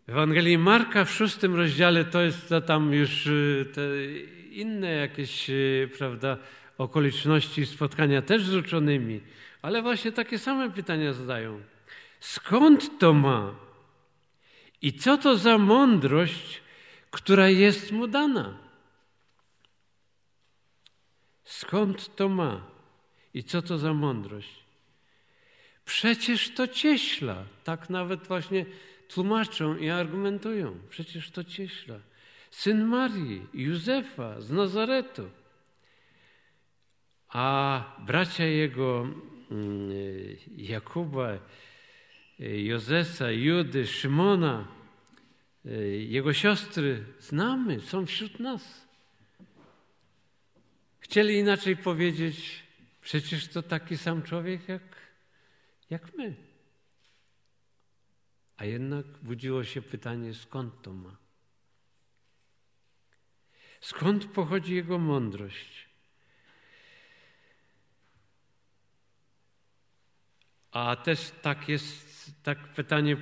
Ewangelii 0.11 0.57
Marka 0.57 1.05
w 1.05 1.11
szóstym 1.11 1.55
rozdziale 1.55 2.05
to 2.05 2.21
jest 2.21 2.49
to 2.49 2.61
tam 2.61 2.93
już 2.93 3.27
y, 3.27 4.27
inne 4.51 4.91
jakieś, 4.91 5.49
y, 5.49 5.89
prawda, 5.97 6.37
okoliczności 6.77 7.65
spotkania 7.65 8.21
też 8.21 8.43
z 8.43 8.55
uczonymi, 8.55 9.21
ale 9.61 9.81
właśnie 9.81 10.11
takie 10.11 10.39
same 10.39 10.71
pytania 10.71 11.13
zadają. 11.13 11.61
Skąd 12.19 12.99
to 12.99 13.13
ma? 13.13 13.55
I 14.81 14.93
co 14.93 15.17
to 15.17 15.37
za 15.37 15.57
mądrość, 15.57 16.61
która 17.11 17.49
jest 17.49 17.91
mu 17.91 18.07
dana? 18.07 18.57
Skąd 21.43 22.15
to 22.15 22.29
ma? 22.29 22.61
I 23.33 23.43
co 23.43 23.61
to 23.61 23.77
za 23.77 23.93
mądrość? 23.93 24.63
Przecież 25.85 26.53
to 26.53 26.67
cieśla. 26.67 27.43
Tak 27.63 27.89
nawet 27.89 28.27
właśnie 28.27 28.65
tłumaczą 29.13 29.77
i 29.77 29.89
argumentują. 29.89 30.77
Przecież 30.89 31.31
to 31.31 31.43
cieśla. 31.43 31.99
Syn 32.51 32.85
Marii, 32.85 33.47
Józefa 33.53 34.41
z 34.41 34.51
Nazaretu. 34.51 35.29
A 37.29 37.83
bracia 38.05 38.45
jego, 38.45 39.07
mm, 39.51 39.89
Jakuba, 40.57 41.37
Jozesa, 42.39 43.31
Judy, 43.31 43.87
Szymona, 43.87 44.67
jego 45.99 46.33
siostry 46.33 47.03
znamy, 47.19 47.79
są 47.79 48.05
wśród 48.05 48.39
nas. 48.39 48.87
Chcieli 50.99 51.37
inaczej 51.37 51.77
powiedzieć, 51.77 52.63
przecież 53.01 53.47
to 53.47 53.63
taki 53.63 53.97
sam 53.97 54.23
człowiek 54.23 54.69
jak, 54.69 54.81
jak 55.89 56.17
my. 56.17 56.50
A 58.61 58.65
jednak 58.65 59.05
budziło 59.05 59.63
się 59.63 59.81
pytanie, 59.81 60.33
skąd 60.33 60.81
to 60.81 60.93
ma? 60.93 61.17
Skąd 63.81 64.25
pochodzi 64.25 64.75
jego 64.75 64.97
mądrość? 64.97 65.89
A 70.71 70.95
też 70.95 71.31
tak 71.41 71.69
jest, 71.69 72.31
tak 72.43 72.73
pytanie 72.73 73.17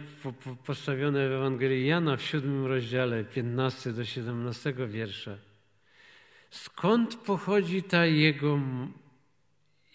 postawione 0.66 1.30
w 1.30 1.32
Ewangelii 1.32 1.88
Jana 1.88 2.18
w 2.18 2.22
siódmym 2.22 2.66
rozdziale, 2.66 3.24
15 3.24 3.94
do 3.94 4.06
17 4.06 4.74
wiersza. 4.88 5.38
Skąd 6.50 7.16
pochodzi 7.16 7.84
ta 7.84 8.06
jego, 8.06 8.60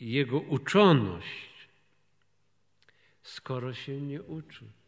jego 0.00 0.38
uczoność, 0.38 1.68
skoro 3.22 3.74
się 3.74 4.00
nie 4.00 4.22
uczy? 4.22 4.83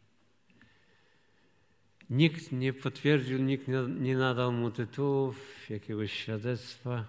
Nikt 2.09 2.51
nie 2.51 2.73
potwierdził, 2.73 3.39
nikt 3.43 3.67
nie 3.99 4.17
nadał 4.17 4.51
mu 4.51 4.71
tytułów, 4.71 5.69
jakiegoś 5.69 6.11
świadectwa 6.13 7.05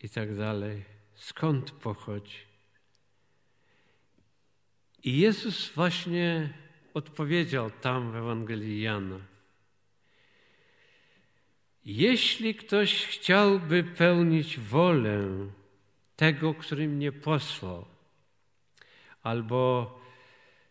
i 0.00 0.08
tak 0.08 0.36
dalej. 0.36 0.84
Skąd 1.14 1.70
pochodzi? 1.70 2.38
I 5.04 5.18
Jezus 5.18 5.70
właśnie 5.70 6.54
odpowiedział 6.94 7.70
tam 7.70 8.12
w 8.12 8.16
Ewangelii 8.16 8.82
Jana. 8.82 9.18
Jeśli 11.84 12.54
ktoś 12.54 13.06
chciałby 13.06 13.84
pełnić 13.84 14.60
wolę 14.60 15.28
tego, 16.16 16.54
który 16.54 16.88
mnie 16.88 17.12
posłał, 17.12 17.84
albo 19.22 20.00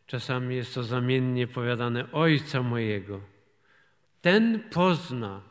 czasami 0.08 0.56
jest 0.56 0.74
to 0.74 0.84
zamiennie 0.84 1.48
powiadane 1.48 2.12
Ojca 2.12 2.64
mojego, 2.64 3.31
ten 4.22 4.70
pozna, 4.70 5.42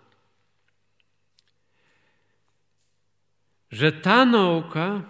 że 3.70 3.92
ta 3.92 4.24
nauka 4.24 5.02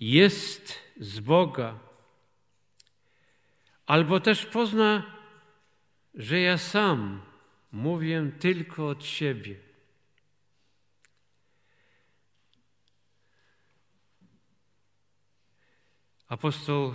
jest 0.00 0.78
z 1.00 1.20
Boga. 1.20 1.78
Albo 3.86 4.20
też 4.20 4.46
pozna, 4.46 5.16
że 6.14 6.40
ja 6.40 6.58
sam 6.58 7.22
mówię 7.72 8.32
tylko 8.40 8.88
od 8.88 9.04
siebie. 9.04 9.56
Apostoł 16.28 16.94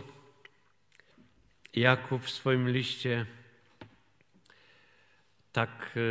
Jakub 1.74 2.22
w 2.24 2.30
swoim 2.30 2.70
liście 2.70 3.26
tak 5.52 5.96
e, 5.96 6.02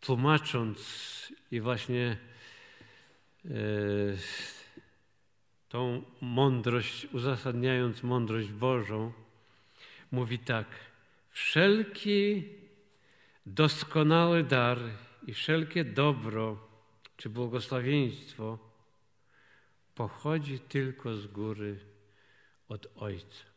tłumacząc 0.00 0.78
i 1.50 1.60
właśnie 1.60 2.16
e, 3.44 3.48
tą 5.68 6.02
mądrość, 6.20 7.06
uzasadniając 7.12 8.02
mądrość 8.02 8.48
Bożą, 8.48 9.12
mówi 10.10 10.38
tak: 10.38 10.66
Wszelki 11.30 12.44
doskonały 13.46 14.44
dar 14.44 14.78
i 15.26 15.34
wszelkie 15.34 15.84
dobro 15.84 16.68
czy 17.16 17.30
błogosławieństwo 17.30 18.58
pochodzi 19.94 20.58
tylko 20.58 21.14
z 21.14 21.26
góry 21.26 21.78
od 22.68 22.86
Ojca. 22.96 23.55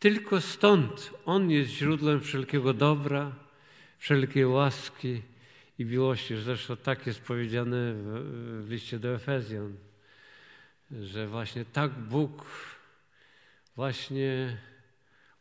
Tylko 0.00 0.40
stąd 0.40 1.10
On 1.24 1.50
jest 1.50 1.70
źródłem 1.70 2.20
wszelkiego 2.20 2.74
dobra, 2.74 3.32
wszelkiej 3.98 4.46
łaski 4.46 5.22
i 5.78 5.84
miłości. 5.84 6.36
Zresztą 6.36 6.76
tak 6.76 7.06
jest 7.06 7.20
powiedziane 7.20 7.92
w, 7.94 8.64
w 8.66 8.70
liście 8.70 8.98
do 8.98 9.14
Efezjan, 9.14 9.76
że 10.90 11.26
właśnie 11.26 11.64
tak 11.64 11.92
Bóg 11.92 12.46
właśnie 13.76 14.56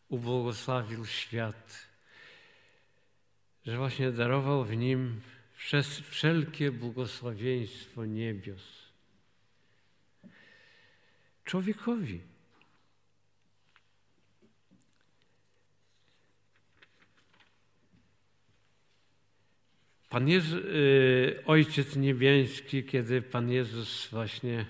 ubłogosławił 0.10 1.06
świat, 1.06 1.88
że 3.66 3.78
właśnie 3.78 4.12
darował 4.12 4.66
w 4.66 4.76
nim 4.76 5.22
wszelkie 6.10 6.72
błogosławieństwo 6.72 8.06
niebios 8.06 8.80
człowiekowi. 11.46 12.29
Pan 20.10 20.28
Jezus, 20.28 20.64
y, 20.66 21.44
Ojciec 21.46 21.96
Niebiański, 21.96 22.84
kiedy 22.84 23.22
Pan 23.22 23.52
Jezus 23.52 24.08
właśnie 24.12 24.66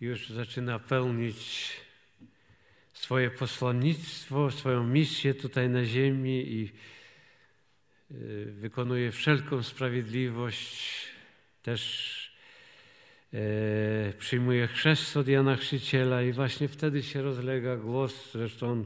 już 0.00 0.28
zaczyna 0.28 0.78
pełnić 0.78 1.70
swoje 2.92 3.30
posłannictwo, 3.30 4.50
swoją 4.50 4.84
misję 4.84 5.34
tutaj 5.34 5.68
na 5.68 5.84
ziemi 5.84 6.52
i 6.52 6.72
y, 8.10 8.52
wykonuje 8.52 9.12
wszelką 9.12 9.62
sprawiedliwość, 9.62 11.04
też 11.62 12.32
y, 13.34 14.12
przyjmuje 14.18 14.66
chrzest 14.66 15.16
od 15.16 15.28
Jana 15.28 15.56
Chrzciciela 15.56 16.22
i 16.22 16.32
właśnie 16.32 16.68
wtedy 16.68 17.02
się 17.02 17.22
rozlega 17.22 17.76
głos, 17.76 18.32
zresztą 18.32 18.70
on 18.70 18.84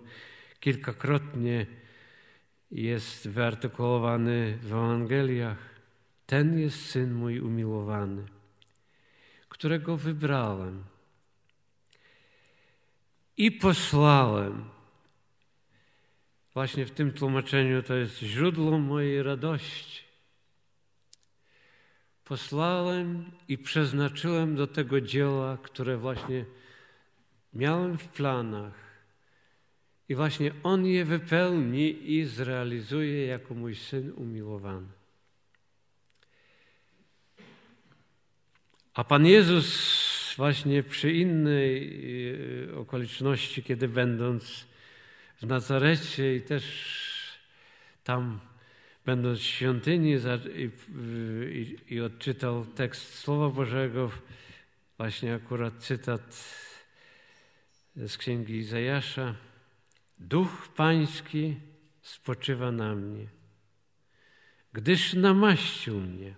kilkakrotnie 0.61 1.67
jest 2.73 3.29
wyartykułowany 3.29 4.59
w 4.63 4.73
Ewangeliach. 4.73 5.59
Ten 6.27 6.59
jest 6.59 6.91
Syn 6.91 7.15
mój 7.15 7.41
umiłowany, 7.41 8.25
którego 9.49 9.97
wybrałem 9.97 10.85
i 13.37 13.53
posłałem. 13.53 14.65
Właśnie 16.55 16.87
w 16.87 16.91
tym 16.91 17.13
tłumaczeniu 17.13 17.83
to 17.83 17.95
jest 17.95 18.19
źródło 18.19 18.79
mojej 18.79 19.23
radości. 19.23 20.03
Posłałem 22.25 23.33
i 23.49 23.59
przeznaczyłem 23.59 24.57
do 24.57 24.67
tego 24.67 25.01
dzieła, 25.01 25.59
które 25.63 25.97
właśnie 25.97 26.45
miałem 27.55 27.99
w 27.99 28.09
planach. 28.09 28.92
I 30.09 30.15
właśnie 30.15 30.53
On 30.63 30.87
je 30.87 31.05
wypełni 31.05 32.13
i 32.13 32.25
zrealizuje 32.25 33.27
jako 33.27 33.55
mój 33.55 33.77
syn 33.77 34.13
umiłowany. 34.17 34.89
A 38.95 39.05
Pan 39.05 39.27
Jezus 39.27 40.35
właśnie 40.37 40.83
przy 40.83 41.13
innej 41.13 42.03
e, 42.71 42.77
okoliczności, 42.77 43.63
kiedy 43.63 43.89
będąc 43.89 44.67
w 45.43 45.47
Nazarecie 45.47 46.37
i 46.37 46.43
też 46.43 46.65
tam 48.05 48.41
będąc 49.05 49.39
w 49.39 49.43
świątyni 49.43 50.17
i, 51.53 51.77
i 51.95 52.01
odczytał 52.01 52.67
tekst 52.67 53.15
Słowa 53.15 53.49
Bożego, 53.49 54.11
właśnie 54.97 55.35
akurat 55.35 55.75
cytat 55.75 56.55
z 57.97 58.17
księgi 58.17 58.57
Izajasza. 58.57 59.35
Duch 60.29 60.69
Pański 60.77 61.57
spoczywa 62.03 62.73
na 62.73 62.95
mnie, 62.95 63.27
gdyż 64.73 65.15
namaścił 65.15 66.01
mnie, 66.01 66.35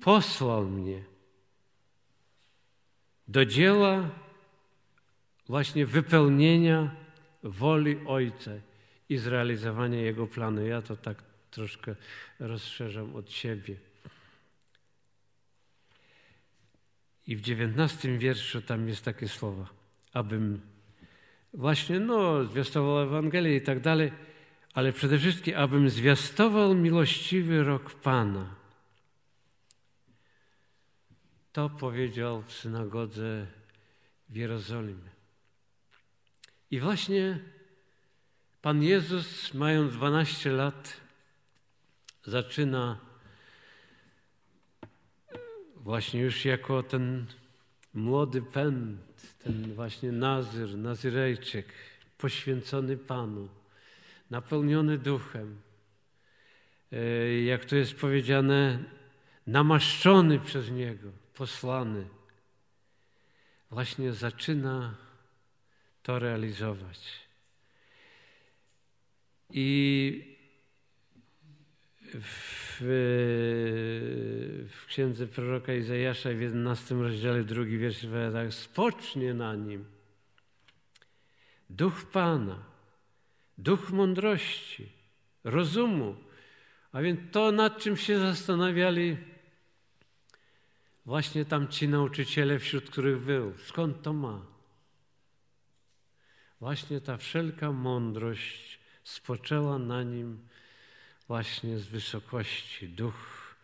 posłał 0.00 0.66
mnie 0.66 1.04
do 3.28 3.46
dzieła 3.46 4.10
właśnie 5.46 5.86
wypełnienia 5.86 6.96
woli 7.42 7.96
Ojca 8.06 8.50
i 9.08 9.18
zrealizowania 9.18 10.00
Jego 10.00 10.26
planu. 10.26 10.66
Ja 10.66 10.82
to 10.82 10.96
tak 10.96 11.22
troszkę 11.50 11.94
rozszerzam 12.38 13.16
od 13.16 13.32
siebie. 13.32 13.76
I 17.26 17.36
w 17.36 17.40
dziewiętnastym 17.40 18.18
wierszu 18.18 18.62
tam 18.62 18.88
jest 18.88 19.04
takie 19.04 19.28
słowa, 19.28 19.68
abym 20.12 20.60
właśnie, 21.54 22.00
no, 22.00 22.44
zwiastował 22.44 23.02
Ewangelię 23.02 23.56
i 23.56 23.62
tak 23.62 23.80
dalej, 23.80 24.12
ale 24.74 24.92
przede 24.92 25.18
wszystkim, 25.18 25.56
abym 25.56 25.90
zwiastował 25.90 26.74
miłościwy 26.74 27.64
rok 27.64 27.94
Pana. 27.94 28.54
To 31.52 31.70
powiedział 31.70 32.42
w 32.42 32.52
synagodze 32.52 33.46
w 34.28 34.36
Jerozolimie. 34.36 35.10
I 36.70 36.80
właśnie 36.80 37.38
Pan 38.62 38.82
Jezus, 38.82 39.54
mając 39.54 39.92
12 39.92 40.52
lat, 40.52 41.00
zaczyna 42.24 42.98
właśnie 45.76 46.20
już 46.20 46.44
jako 46.44 46.82
ten 46.82 47.26
młody 47.94 48.42
pęd, 48.42 49.00
ten 49.38 49.74
właśnie 49.74 50.12
Nazyr, 50.12 50.76
Nazyrejczyk, 50.76 51.66
poświęcony 52.18 52.96
Panu, 52.96 53.48
napełniony 54.30 54.98
duchem, 54.98 55.60
e, 56.92 57.42
jak 57.42 57.64
to 57.64 57.76
jest 57.76 57.94
powiedziane, 57.94 58.84
namaszczony 59.46 60.38
przez 60.38 60.70
Niego, 60.70 61.10
posłany, 61.34 62.04
właśnie 63.70 64.12
zaczyna 64.12 64.94
to 66.02 66.18
realizować. 66.18 67.30
I 69.50 70.39
w, 72.20 72.76
w 74.70 74.86
księdze 74.86 75.26
proroka 75.26 75.74
Izajasza 75.74 76.30
w 76.30 76.40
11 76.40 76.94
rozdziale, 76.94 77.44
drugi 77.44 77.78
wiersz 77.78 78.06
tak, 78.32 78.54
spocznie 78.54 79.34
na 79.34 79.54
nim 79.54 79.84
duch 81.70 82.04
Pana, 82.04 82.58
duch 83.58 83.90
mądrości, 83.90 84.92
rozumu. 85.44 86.16
A 86.92 87.00
więc 87.02 87.20
to, 87.32 87.52
nad 87.52 87.78
czym 87.78 87.96
się 87.96 88.18
zastanawiali 88.18 89.16
właśnie 91.06 91.44
tam 91.44 91.68
ci 91.68 91.88
nauczyciele, 91.88 92.58
wśród 92.58 92.90
których 92.90 93.18
był. 93.18 93.58
Skąd 93.58 94.02
to 94.02 94.12
ma? 94.12 94.46
Właśnie 96.60 97.00
ta 97.00 97.16
wszelka 97.16 97.72
mądrość 97.72 98.80
spoczęła 99.04 99.78
na 99.78 100.02
nim 100.02 100.48
właśnie 101.30 101.78
z 101.78 101.86
wysokości. 101.86 102.88
Duch, 102.88 103.54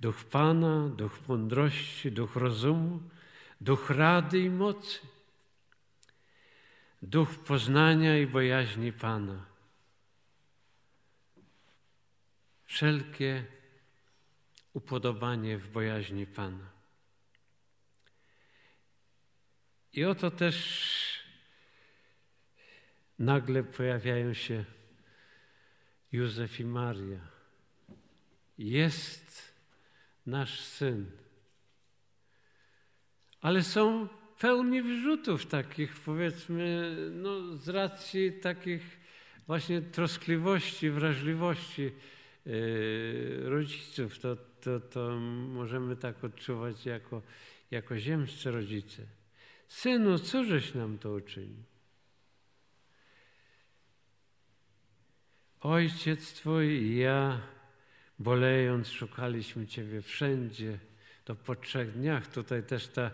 duch 0.00 0.24
Pana, 0.24 0.88
duch 0.88 1.28
mądrości, 1.28 2.12
duch 2.12 2.36
rozumu, 2.36 3.00
duch 3.60 3.90
rady 3.90 4.38
i 4.38 4.50
mocy, 4.50 5.00
duch 7.02 7.28
poznania 7.38 8.18
i 8.18 8.26
bojaźni 8.26 8.92
Pana. 8.92 9.46
Wszelkie 12.64 13.44
upodobanie 14.72 15.58
w 15.58 15.68
bojaźni 15.68 16.26
Pana. 16.26 16.70
I 19.92 20.04
oto 20.04 20.30
też 20.30 20.56
nagle 23.18 23.62
pojawiają 23.62 24.34
się 24.34 24.64
Józef 26.14 26.60
i 26.60 26.64
Maria. 26.64 27.20
Jest 28.58 29.54
nasz 30.26 30.60
syn. 30.60 31.06
Ale 33.40 33.62
są 33.62 34.08
pełni 34.38 34.82
wrzutów 34.82 35.46
takich, 35.46 36.00
powiedzmy, 36.00 36.96
no, 37.12 37.56
z 37.56 37.68
racji 37.68 38.32
takich 38.32 39.00
właśnie 39.46 39.82
troskliwości, 39.82 40.90
wrażliwości 40.90 41.82
yy, 42.46 43.42
rodziców. 43.44 44.18
To, 44.18 44.36
to, 44.36 44.80
to 44.80 45.10
możemy 45.48 45.96
tak 45.96 46.24
odczuwać 46.24 46.86
jako, 46.86 47.22
jako 47.70 47.98
ziemscy 47.98 48.50
rodzice. 48.50 49.02
Synu, 49.68 50.18
cóżeś 50.18 50.74
nam 50.74 50.98
to 50.98 51.12
uczynił? 51.12 51.73
Ojciec 55.64 56.32
Twój 56.32 56.66
i 56.66 56.96
ja, 56.96 57.40
bolejąc, 58.18 58.88
szukaliśmy 58.88 59.66
Ciebie 59.66 60.02
wszędzie. 60.02 60.78
To 61.24 61.34
po 61.34 61.56
trzech 61.56 61.92
dniach 61.92 62.26
tutaj 62.26 62.62
też 62.62 62.88
ta 62.88 63.10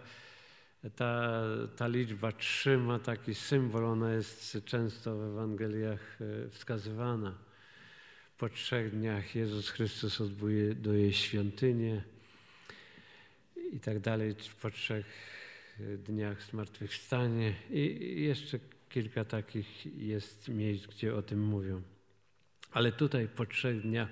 ta, 0.96 1.42
ta 1.76 1.88
liczba 1.88 2.32
trzy 2.32 2.78
ma 2.78 2.98
taki 2.98 3.34
symbol, 3.34 3.84
ona 3.84 4.12
jest 4.12 4.58
często 4.64 5.18
w 5.18 5.22
Ewangeliach 5.22 6.18
e, 6.20 6.50
wskazywana. 6.50 7.38
Po 8.38 8.48
trzech 8.48 8.90
dniach 8.90 9.34
Jezus 9.34 9.70
Chrystus 9.70 10.20
odbuduje 10.20 11.12
świątynię 11.12 12.02
i 13.72 13.80
tak 13.80 14.00
dalej. 14.00 14.34
Po 14.62 14.70
trzech 14.70 15.06
e, 15.80 15.96
dniach 15.96 16.42
zmartwychwstanie 16.42 17.54
i 17.70 18.22
jeszcze 18.22 18.58
kilka 18.88 19.24
takich 19.24 19.98
jest 20.02 20.48
miejsc, 20.48 20.86
gdzie 20.86 21.14
o 21.14 21.22
tym 21.22 21.44
mówią. 21.44 21.82
Ale 22.70 22.92
tutaj 22.92 23.28
po 23.28 23.46
trzech 23.46 23.80
dniach 23.80 24.08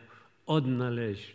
odnaleźli 0.46 1.34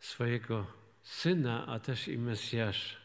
swojego 0.00 0.66
Syna, 1.02 1.66
a 1.66 1.78
też 1.78 2.08
i 2.08 2.18
Mesjasza. 2.18 2.96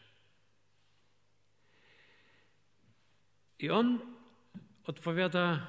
I 3.58 3.70
on 3.70 3.98
odpowiada 4.84 5.66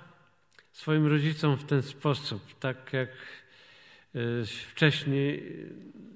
swoim 0.71 1.07
rodzicom 1.07 1.57
w 1.57 1.65
ten 1.65 1.81
sposób, 1.81 2.59
tak 2.59 2.93
jak 2.93 3.09
e, 3.09 4.45
wcześniej, 4.45 5.43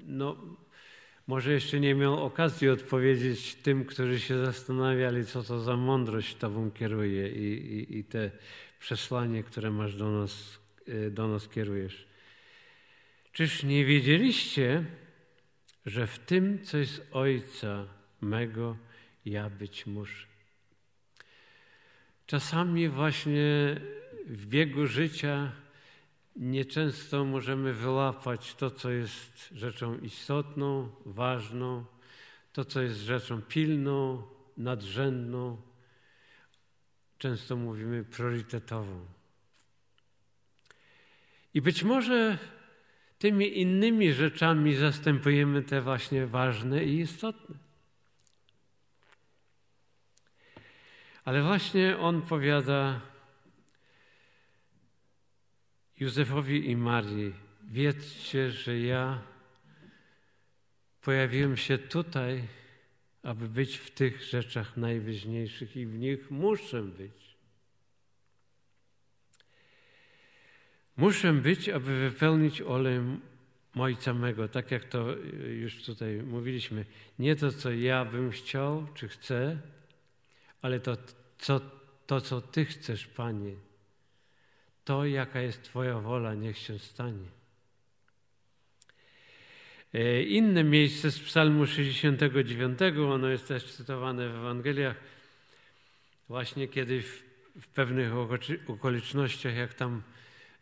no, 0.03 0.37
może 1.31 1.53
jeszcze 1.53 1.79
nie 1.79 1.95
miał 1.95 2.25
okazji 2.25 2.69
odpowiedzieć 2.69 3.55
tym, 3.55 3.85
którzy 3.85 4.19
się 4.19 4.45
zastanawiali, 4.45 5.25
co 5.25 5.43
to 5.43 5.59
za 5.59 5.77
mądrość 5.77 6.35
tobą 6.35 6.71
kieruje 6.71 7.29
i, 7.29 7.73
i, 7.73 7.97
i 7.97 8.03
te 8.03 8.31
przesłanie, 8.79 9.43
które 9.43 9.71
masz 9.71 9.95
do 9.95 10.11
nas, 10.11 10.59
e, 10.87 11.09
do 11.09 11.27
nas 11.27 11.47
kierujesz. 11.47 12.07
Czyż 13.31 13.63
nie 13.63 13.85
wiedzieliście, 13.85 14.85
że 15.85 16.07
w 16.07 16.19
tym, 16.19 16.63
co 16.63 16.77
jest 16.77 17.07
Ojca 17.11 17.87
mego, 18.21 18.77
ja 19.25 19.49
być 19.49 19.85
muszę. 19.85 20.27
Czasami 22.25 22.89
właśnie 22.89 23.75
w 24.25 24.45
biegu 24.45 24.87
życia 24.87 25.51
nieczęsto 26.35 27.25
możemy 27.25 27.73
wyłapać 27.73 28.55
to, 28.55 28.71
co 28.71 28.89
jest 28.89 29.49
rzeczą 29.51 29.97
istotną, 29.97 30.89
ważną, 31.05 31.85
to, 32.53 32.65
co 32.65 32.81
jest 32.81 32.99
rzeczą 32.99 33.41
pilną, 33.41 34.23
nadrzędną. 34.57 35.61
Często 37.17 37.55
mówimy 37.55 38.03
priorytetową. 38.03 39.05
I 41.53 41.61
być 41.61 41.83
może 41.83 42.37
tymi 43.19 43.59
innymi 43.59 44.13
rzeczami 44.13 44.75
zastępujemy 44.75 45.61
te 45.63 45.81
właśnie 45.81 46.27
ważne 46.27 46.83
i 46.83 46.99
istotne. 46.99 47.55
Ale 51.25 51.43
właśnie 51.43 51.97
on 51.97 52.21
powiada 52.21 53.01
Józefowi 56.01 56.69
i 56.69 56.77
Marii: 56.77 57.33
Wiedzcie, 57.63 58.51
że 58.51 58.79
ja 58.79 59.21
pojawiłem 61.01 61.57
się 61.57 61.77
tutaj, 61.77 62.47
aby 63.23 63.49
być 63.49 63.77
w 63.77 63.91
tych 63.91 64.23
rzeczach 64.23 64.77
najwyżniejszych 64.77 65.77
i 65.77 65.85
w 65.85 65.99
nich 65.99 66.31
muszę 66.31 66.83
być. 66.83 67.35
Muszę 70.97 71.33
być, 71.33 71.69
aby 71.69 72.09
wypełnić 72.09 72.61
olej 72.61 72.99
Ojca 73.75 74.13
mego, 74.13 74.47
tak 74.47 74.71
jak 74.71 74.85
to 74.85 75.15
już 75.59 75.83
tutaj 75.83 76.23
mówiliśmy. 76.23 76.85
Nie 77.19 77.35
to, 77.35 77.51
co 77.51 77.71
ja 77.71 78.05
bym 78.05 78.31
chciał, 78.31 78.87
czy 78.93 79.07
chcę, 79.07 79.57
ale 80.61 80.79
to, 80.79 80.97
co, 81.37 81.61
to, 82.07 82.21
co 82.21 82.41
Ty 82.41 82.65
chcesz, 82.65 83.07
Panie. 83.07 83.70
To, 84.83 85.05
jaka 85.05 85.41
jest 85.41 85.63
Twoja 85.63 85.99
wola, 85.99 86.33
niech 86.33 86.57
się 86.57 86.79
stanie. 86.79 87.25
E, 89.93 90.23
inne 90.23 90.63
miejsce 90.63 91.11
z 91.11 91.19
Psalmu 91.19 91.65
69, 91.65 92.79
ono 93.13 93.27
jest 93.27 93.47
też 93.47 93.73
cytowane 93.73 94.29
w 94.29 94.35
Ewangeliach, 94.35 94.95
właśnie 96.27 96.67
kiedy 96.67 97.01
w, 97.01 97.23
w 97.55 97.67
pewnych 97.67 98.11
okolicznościach, 98.67 99.55
jak 99.55 99.73
tam 99.73 100.03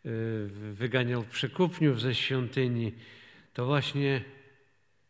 Y, 0.06 0.48
wyganiał 0.72 1.22
przekupniów 1.22 2.00
ze 2.00 2.14
świątyni, 2.14 2.92
to 3.54 3.66
właśnie 3.66 4.24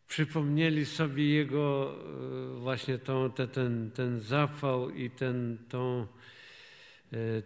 przypomnieli 0.08 0.86
sobie 0.86 1.34
jego 1.34 1.94
y, 2.56 2.60
właśnie 2.60 2.98
tą, 2.98 3.30
te, 3.30 3.48
ten, 3.48 3.90
ten 3.90 4.20
zapał 4.20 4.90
i 4.90 5.10
ten, 5.10 5.58
tą, 5.68 6.06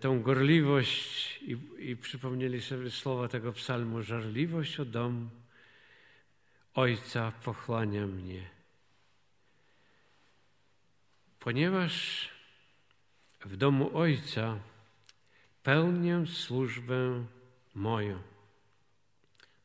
tą 0.00 0.22
gorliwość 0.22 1.38
i, 1.42 1.58
i 1.78 1.96
przypomnieli 1.96 2.62
sobie 2.62 2.90
słowa 2.90 3.28
tego 3.28 3.52
psalmu 3.52 4.02
żarliwość 4.02 4.80
o 4.80 4.84
dom 4.84 5.30
Ojca 6.74 7.32
pochłania 7.44 8.06
mnie. 8.06 8.50
Ponieważ 11.38 12.28
w 13.44 13.56
domu 13.56 13.98
Ojca 13.98 14.58
pełnię 15.62 16.26
służbę 16.26 17.26
moją. 17.74 18.22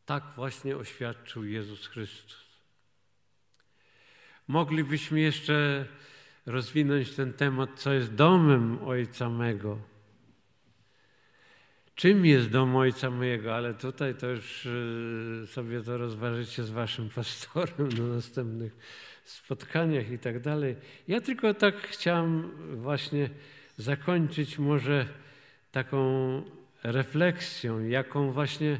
Tak 0.05 0.23
właśnie 0.35 0.77
oświadczył 0.77 1.45
Jezus 1.45 1.87
Chrystus. 1.87 2.45
Moglibyśmy 4.47 5.19
jeszcze 5.19 5.87
rozwinąć 6.45 7.15
ten 7.15 7.33
temat, 7.33 7.69
co 7.75 7.93
jest 7.93 8.13
domem 8.13 8.79
Ojca 8.85 9.29
mego. 9.29 9.89
Czym 11.99 12.25
jest 12.25 12.49
dom 12.49 12.75
Ojca 12.75 13.09
mojego? 13.09 13.55
Ale 13.55 13.73
tutaj 13.73 14.15
to 14.15 14.27
już 14.27 14.65
y, 14.65 15.47
sobie 15.47 15.81
to 15.81 15.97
rozważycie 15.97 16.63
z 16.63 16.69
Waszym 16.69 17.09
pastorem 17.15 17.89
na 17.89 18.15
następnych 18.15 18.77
spotkaniach 19.25 20.11
i 20.11 20.19
tak 20.19 20.39
dalej. 20.39 20.75
Ja 21.07 21.21
tylko 21.21 21.53
tak 21.53 21.75
chciałem 21.75 22.51
właśnie 22.75 23.29
zakończyć 23.77 24.59
może 24.59 25.05
taką 25.71 25.99
refleksją, 26.83 27.87
jaką 27.87 28.31
właśnie 28.31 28.79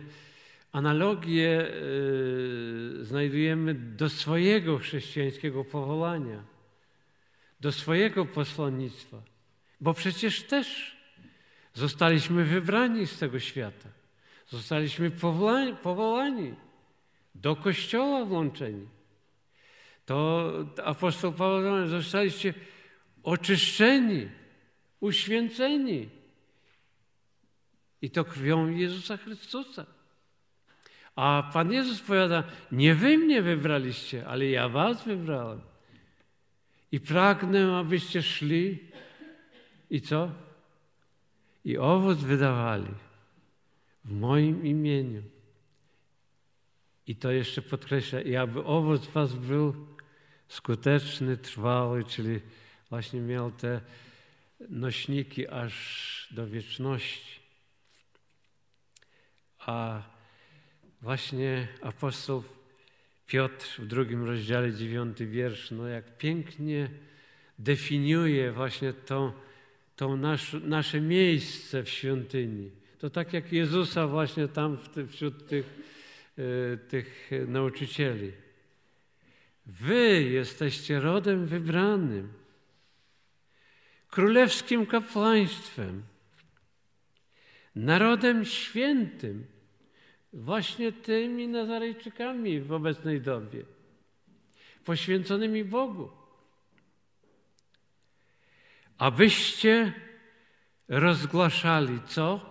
analogię 0.72 1.68
y, 1.68 3.06
znajdujemy 3.06 3.74
do 3.74 4.10
swojego 4.10 4.78
chrześcijańskiego 4.78 5.66
powołania, 5.66 6.44
do 7.60 7.72
swojego 7.72 8.26
posłannictwa, 8.26 9.22
bo 9.82 9.94
przecież 9.94 10.44
też 10.44 10.98
zostaliśmy 11.74 12.46
wybrani 12.46 13.08
z 13.08 13.20
tego 13.20 13.40
świata, 13.40 13.90
zostaliśmy 14.48 15.12
powołani, 15.84 16.56
do 17.36 17.56
Kościoła 17.56 18.26
włączeni. 18.26 18.88
To 20.06 20.52
apostoł 20.84 21.34
Paweł 21.34 21.88
zostaliście 21.88 22.54
oczyszczeni, 23.24 24.28
uświęceni 25.00 26.10
i 28.02 28.10
to 28.12 28.26
krwią 28.26 28.68
Jezusa 28.68 29.18
Chrystusa. 29.18 29.86
A 31.16 31.50
Pan 31.54 31.72
Jezus 31.72 32.02
powiada, 32.02 32.44
nie 32.72 32.96
wy 32.96 33.18
mnie 33.18 33.42
wybraliście, 33.42 34.28
ale 34.28 34.46
ja 34.46 34.70
was 34.70 35.04
wybrałem. 35.04 35.62
I 36.92 37.00
pragnę, 37.00 37.78
abyście 37.78 38.24
szli 38.24 38.80
i 39.90 40.02
co? 40.02 40.32
I 41.66 41.78
owoc 41.78 42.18
wydawali 42.18 42.92
w 44.06 44.12
moim 44.12 44.66
imieniu. 44.66 45.24
I 47.08 47.16
to 47.16 47.32
jeszcze 47.32 47.62
podkreśla, 47.62 48.22
i 48.22 48.36
aby 48.36 48.64
owoc 48.64 49.08
was 49.08 49.36
był 49.36 49.88
skuteczny, 50.48 51.38
trwały, 51.38 52.04
czyli 52.04 52.40
właśnie 52.90 53.20
miał 53.20 53.52
te 53.52 53.82
nośniki 54.70 55.48
aż 55.48 56.28
do 56.32 56.48
wieczności. 56.48 57.40
A 59.60 60.02
właśnie 61.02 61.68
apostoł 61.82 62.44
Piotr 63.30 63.68
w 63.80 63.86
drugim 63.86 64.24
rozdziale, 64.24 64.74
dziewiąty 64.74 65.28
wiersz, 65.28 65.72
no 65.72 65.88
jak 65.88 66.18
pięknie 66.18 66.90
definiuje 67.60 68.52
właśnie 68.52 68.94
to, 68.94 69.34
to 69.96 70.18
nasz, 70.18 70.56
nasze 70.64 71.02
miejsce 71.02 71.84
w 71.84 71.90
świątyni. 71.90 72.72
To 73.00 73.10
tak 73.10 73.34
jak 73.34 73.54
Jezusa 73.54 74.08
właśnie 74.08 74.48
tam 74.48 74.78
wśród 75.08 75.48
tych, 75.48 75.66
e, 76.38 76.78
tych 76.78 77.32
nauczycieli. 77.48 78.32
Wy 79.66 80.24
jesteście 80.24 81.00
rodem 81.00 81.46
wybranym, 81.46 82.34
królewskim 84.10 84.86
kapłaństwem, 84.86 86.04
narodem 87.76 88.46
świętym, 88.46 89.46
właśnie 90.34 90.92
tymi 90.92 91.48
Nazarejczykami 91.48 92.62
w 92.62 92.72
obecnej 92.72 93.22
dobie, 93.22 93.64
poświęconymi 94.86 95.64
Bogu, 95.64 96.10
abyście 98.98 99.94
rozgłaszali 100.88 102.00
co? 102.08 102.50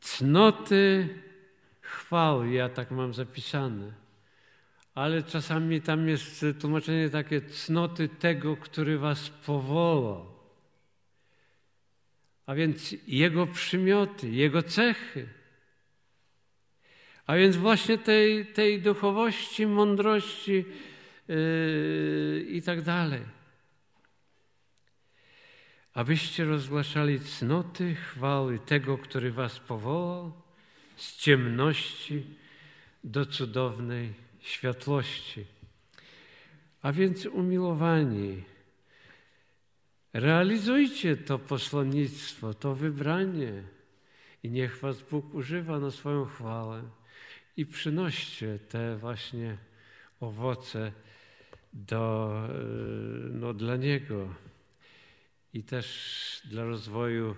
Cnoty 0.00 1.08
chwały, 1.80 2.52
ja 2.52 2.68
tak 2.68 2.90
mam 2.90 3.14
zapisane. 3.14 3.92
Ale 4.94 5.22
czasami 5.22 5.80
tam 5.80 6.08
jest 6.08 6.46
tłumaczenie 6.60 7.10
takie 7.10 7.40
cnoty 7.40 8.08
tego, 8.08 8.56
który 8.56 8.98
was 8.98 9.30
powołał. 9.30 10.31
A 12.52 12.54
więc 12.54 12.94
jego 13.06 13.46
przymioty, 13.46 14.30
jego 14.30 14.62
cechy. 14.62 15.28
A 17.26 17.36
więc 17.36 17.56
właśnie 17.56 17.98
tej, 17.98 18.46
tej 18.46 18.82
duchowości, 18.82 19.66
mądrości 19.66 20.64
yy, 21.28 22.46
i 22.48 22.62
tak 22.62 22.82
dalej. 22.82 23.20
Abyście 25.94 26.44
rozgłaszali 26.44 27.20
cnoty 27.20 27.94
chwały 27.94 28.58
tego, 28.58 28.98
który 28.98 29.32
was 29.32 29.58
powołał 29.58 30.32
z 30.96 31.16
ciemności 31.16 32.24
do 33.04 33.26
cudownej 33.26 34.12
światłości. 34.40 35.44
A 36.82 36.92
więc 36.92 37.26
umiłowani, 37.26 38.42
realizujcie 40.12 41.16
to 41.16 41.38
posłannictwo, 41.38 42.54
to 42.54 42.74
wybranie 42.74 43.62
i 44.42 44.50
niech 44.50 44.80
was 44.80 45.02
Bóg 45.02 45.34
używa 45.34 45.78
na 45.78 45.90
swoją 45.90 46.24
chwałę 46.24 46.82
i 47.56 47.66
przynoście 47.66 48.58
te 48.68 48.96
właśnie 48.96 49.56
owoce 50.20 50.92
do, 51.72 52.32
e, 52.48 52.52
no, 53.30 53.54
dla 53.54 53.76
Niego 53.76 54.34
i 55.54 55.62
też 55.62 56.42
dla 56.44 56.64
rozwoju 56.64 57.36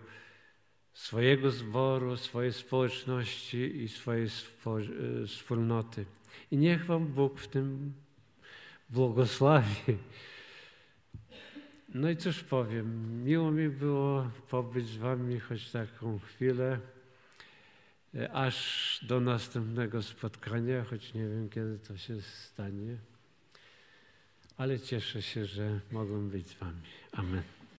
swojego 0.92 1.50
zboru, 1.50 2.16
swojej 2.16 2.52
społeczności 2.52 3.82
i 3.82 3.88
swojej 3.88 4.26
e, 4.26 5.26
wspólnoty. 5.26 6.04
I 6.50 6.56
niech 6.56 6.86
Wam 6.86 7.06
Bóg 7.06 7.40
w 7.40 7.48
tym 7.48 7.92
błogosławi. 8.90 9.98
No 11.94 12.10
i 12.10 12.16
cóż 12.16 12.44
powiem, 12.44 13.24
miło 13.24 13.50
mi 13.50 13.68
było 13.68 14.30
pobyć 14.50 14.88
z 14.88 14.96
Wami 14.96 15.40
choć 15.40 15.70
taką 15.70 16.18
chwilę, 16.18 16.78
e, 18.14 18.32
aż 18.32 18.98
do 19.08 19.20
następnego 19.20 20.02
spotkania, 20.02 20.84
choć 20.84 21.14
nie 21.14 21.28
wiem 21.28 21.48
kiedy 21.48 21.78
to 21.78 21.96
się 21.96 22.22
stanie, 22.22 22.96
ale 24.56 24.80
cieszę 24.80 25.22
się, 25.22 25.46
że 25.46 25.80
mogłem 25.92 26.30
być 26.30 26.46
z 26.46 26.54
Wami. 26.54 26.82
Amen. 27.12 27.63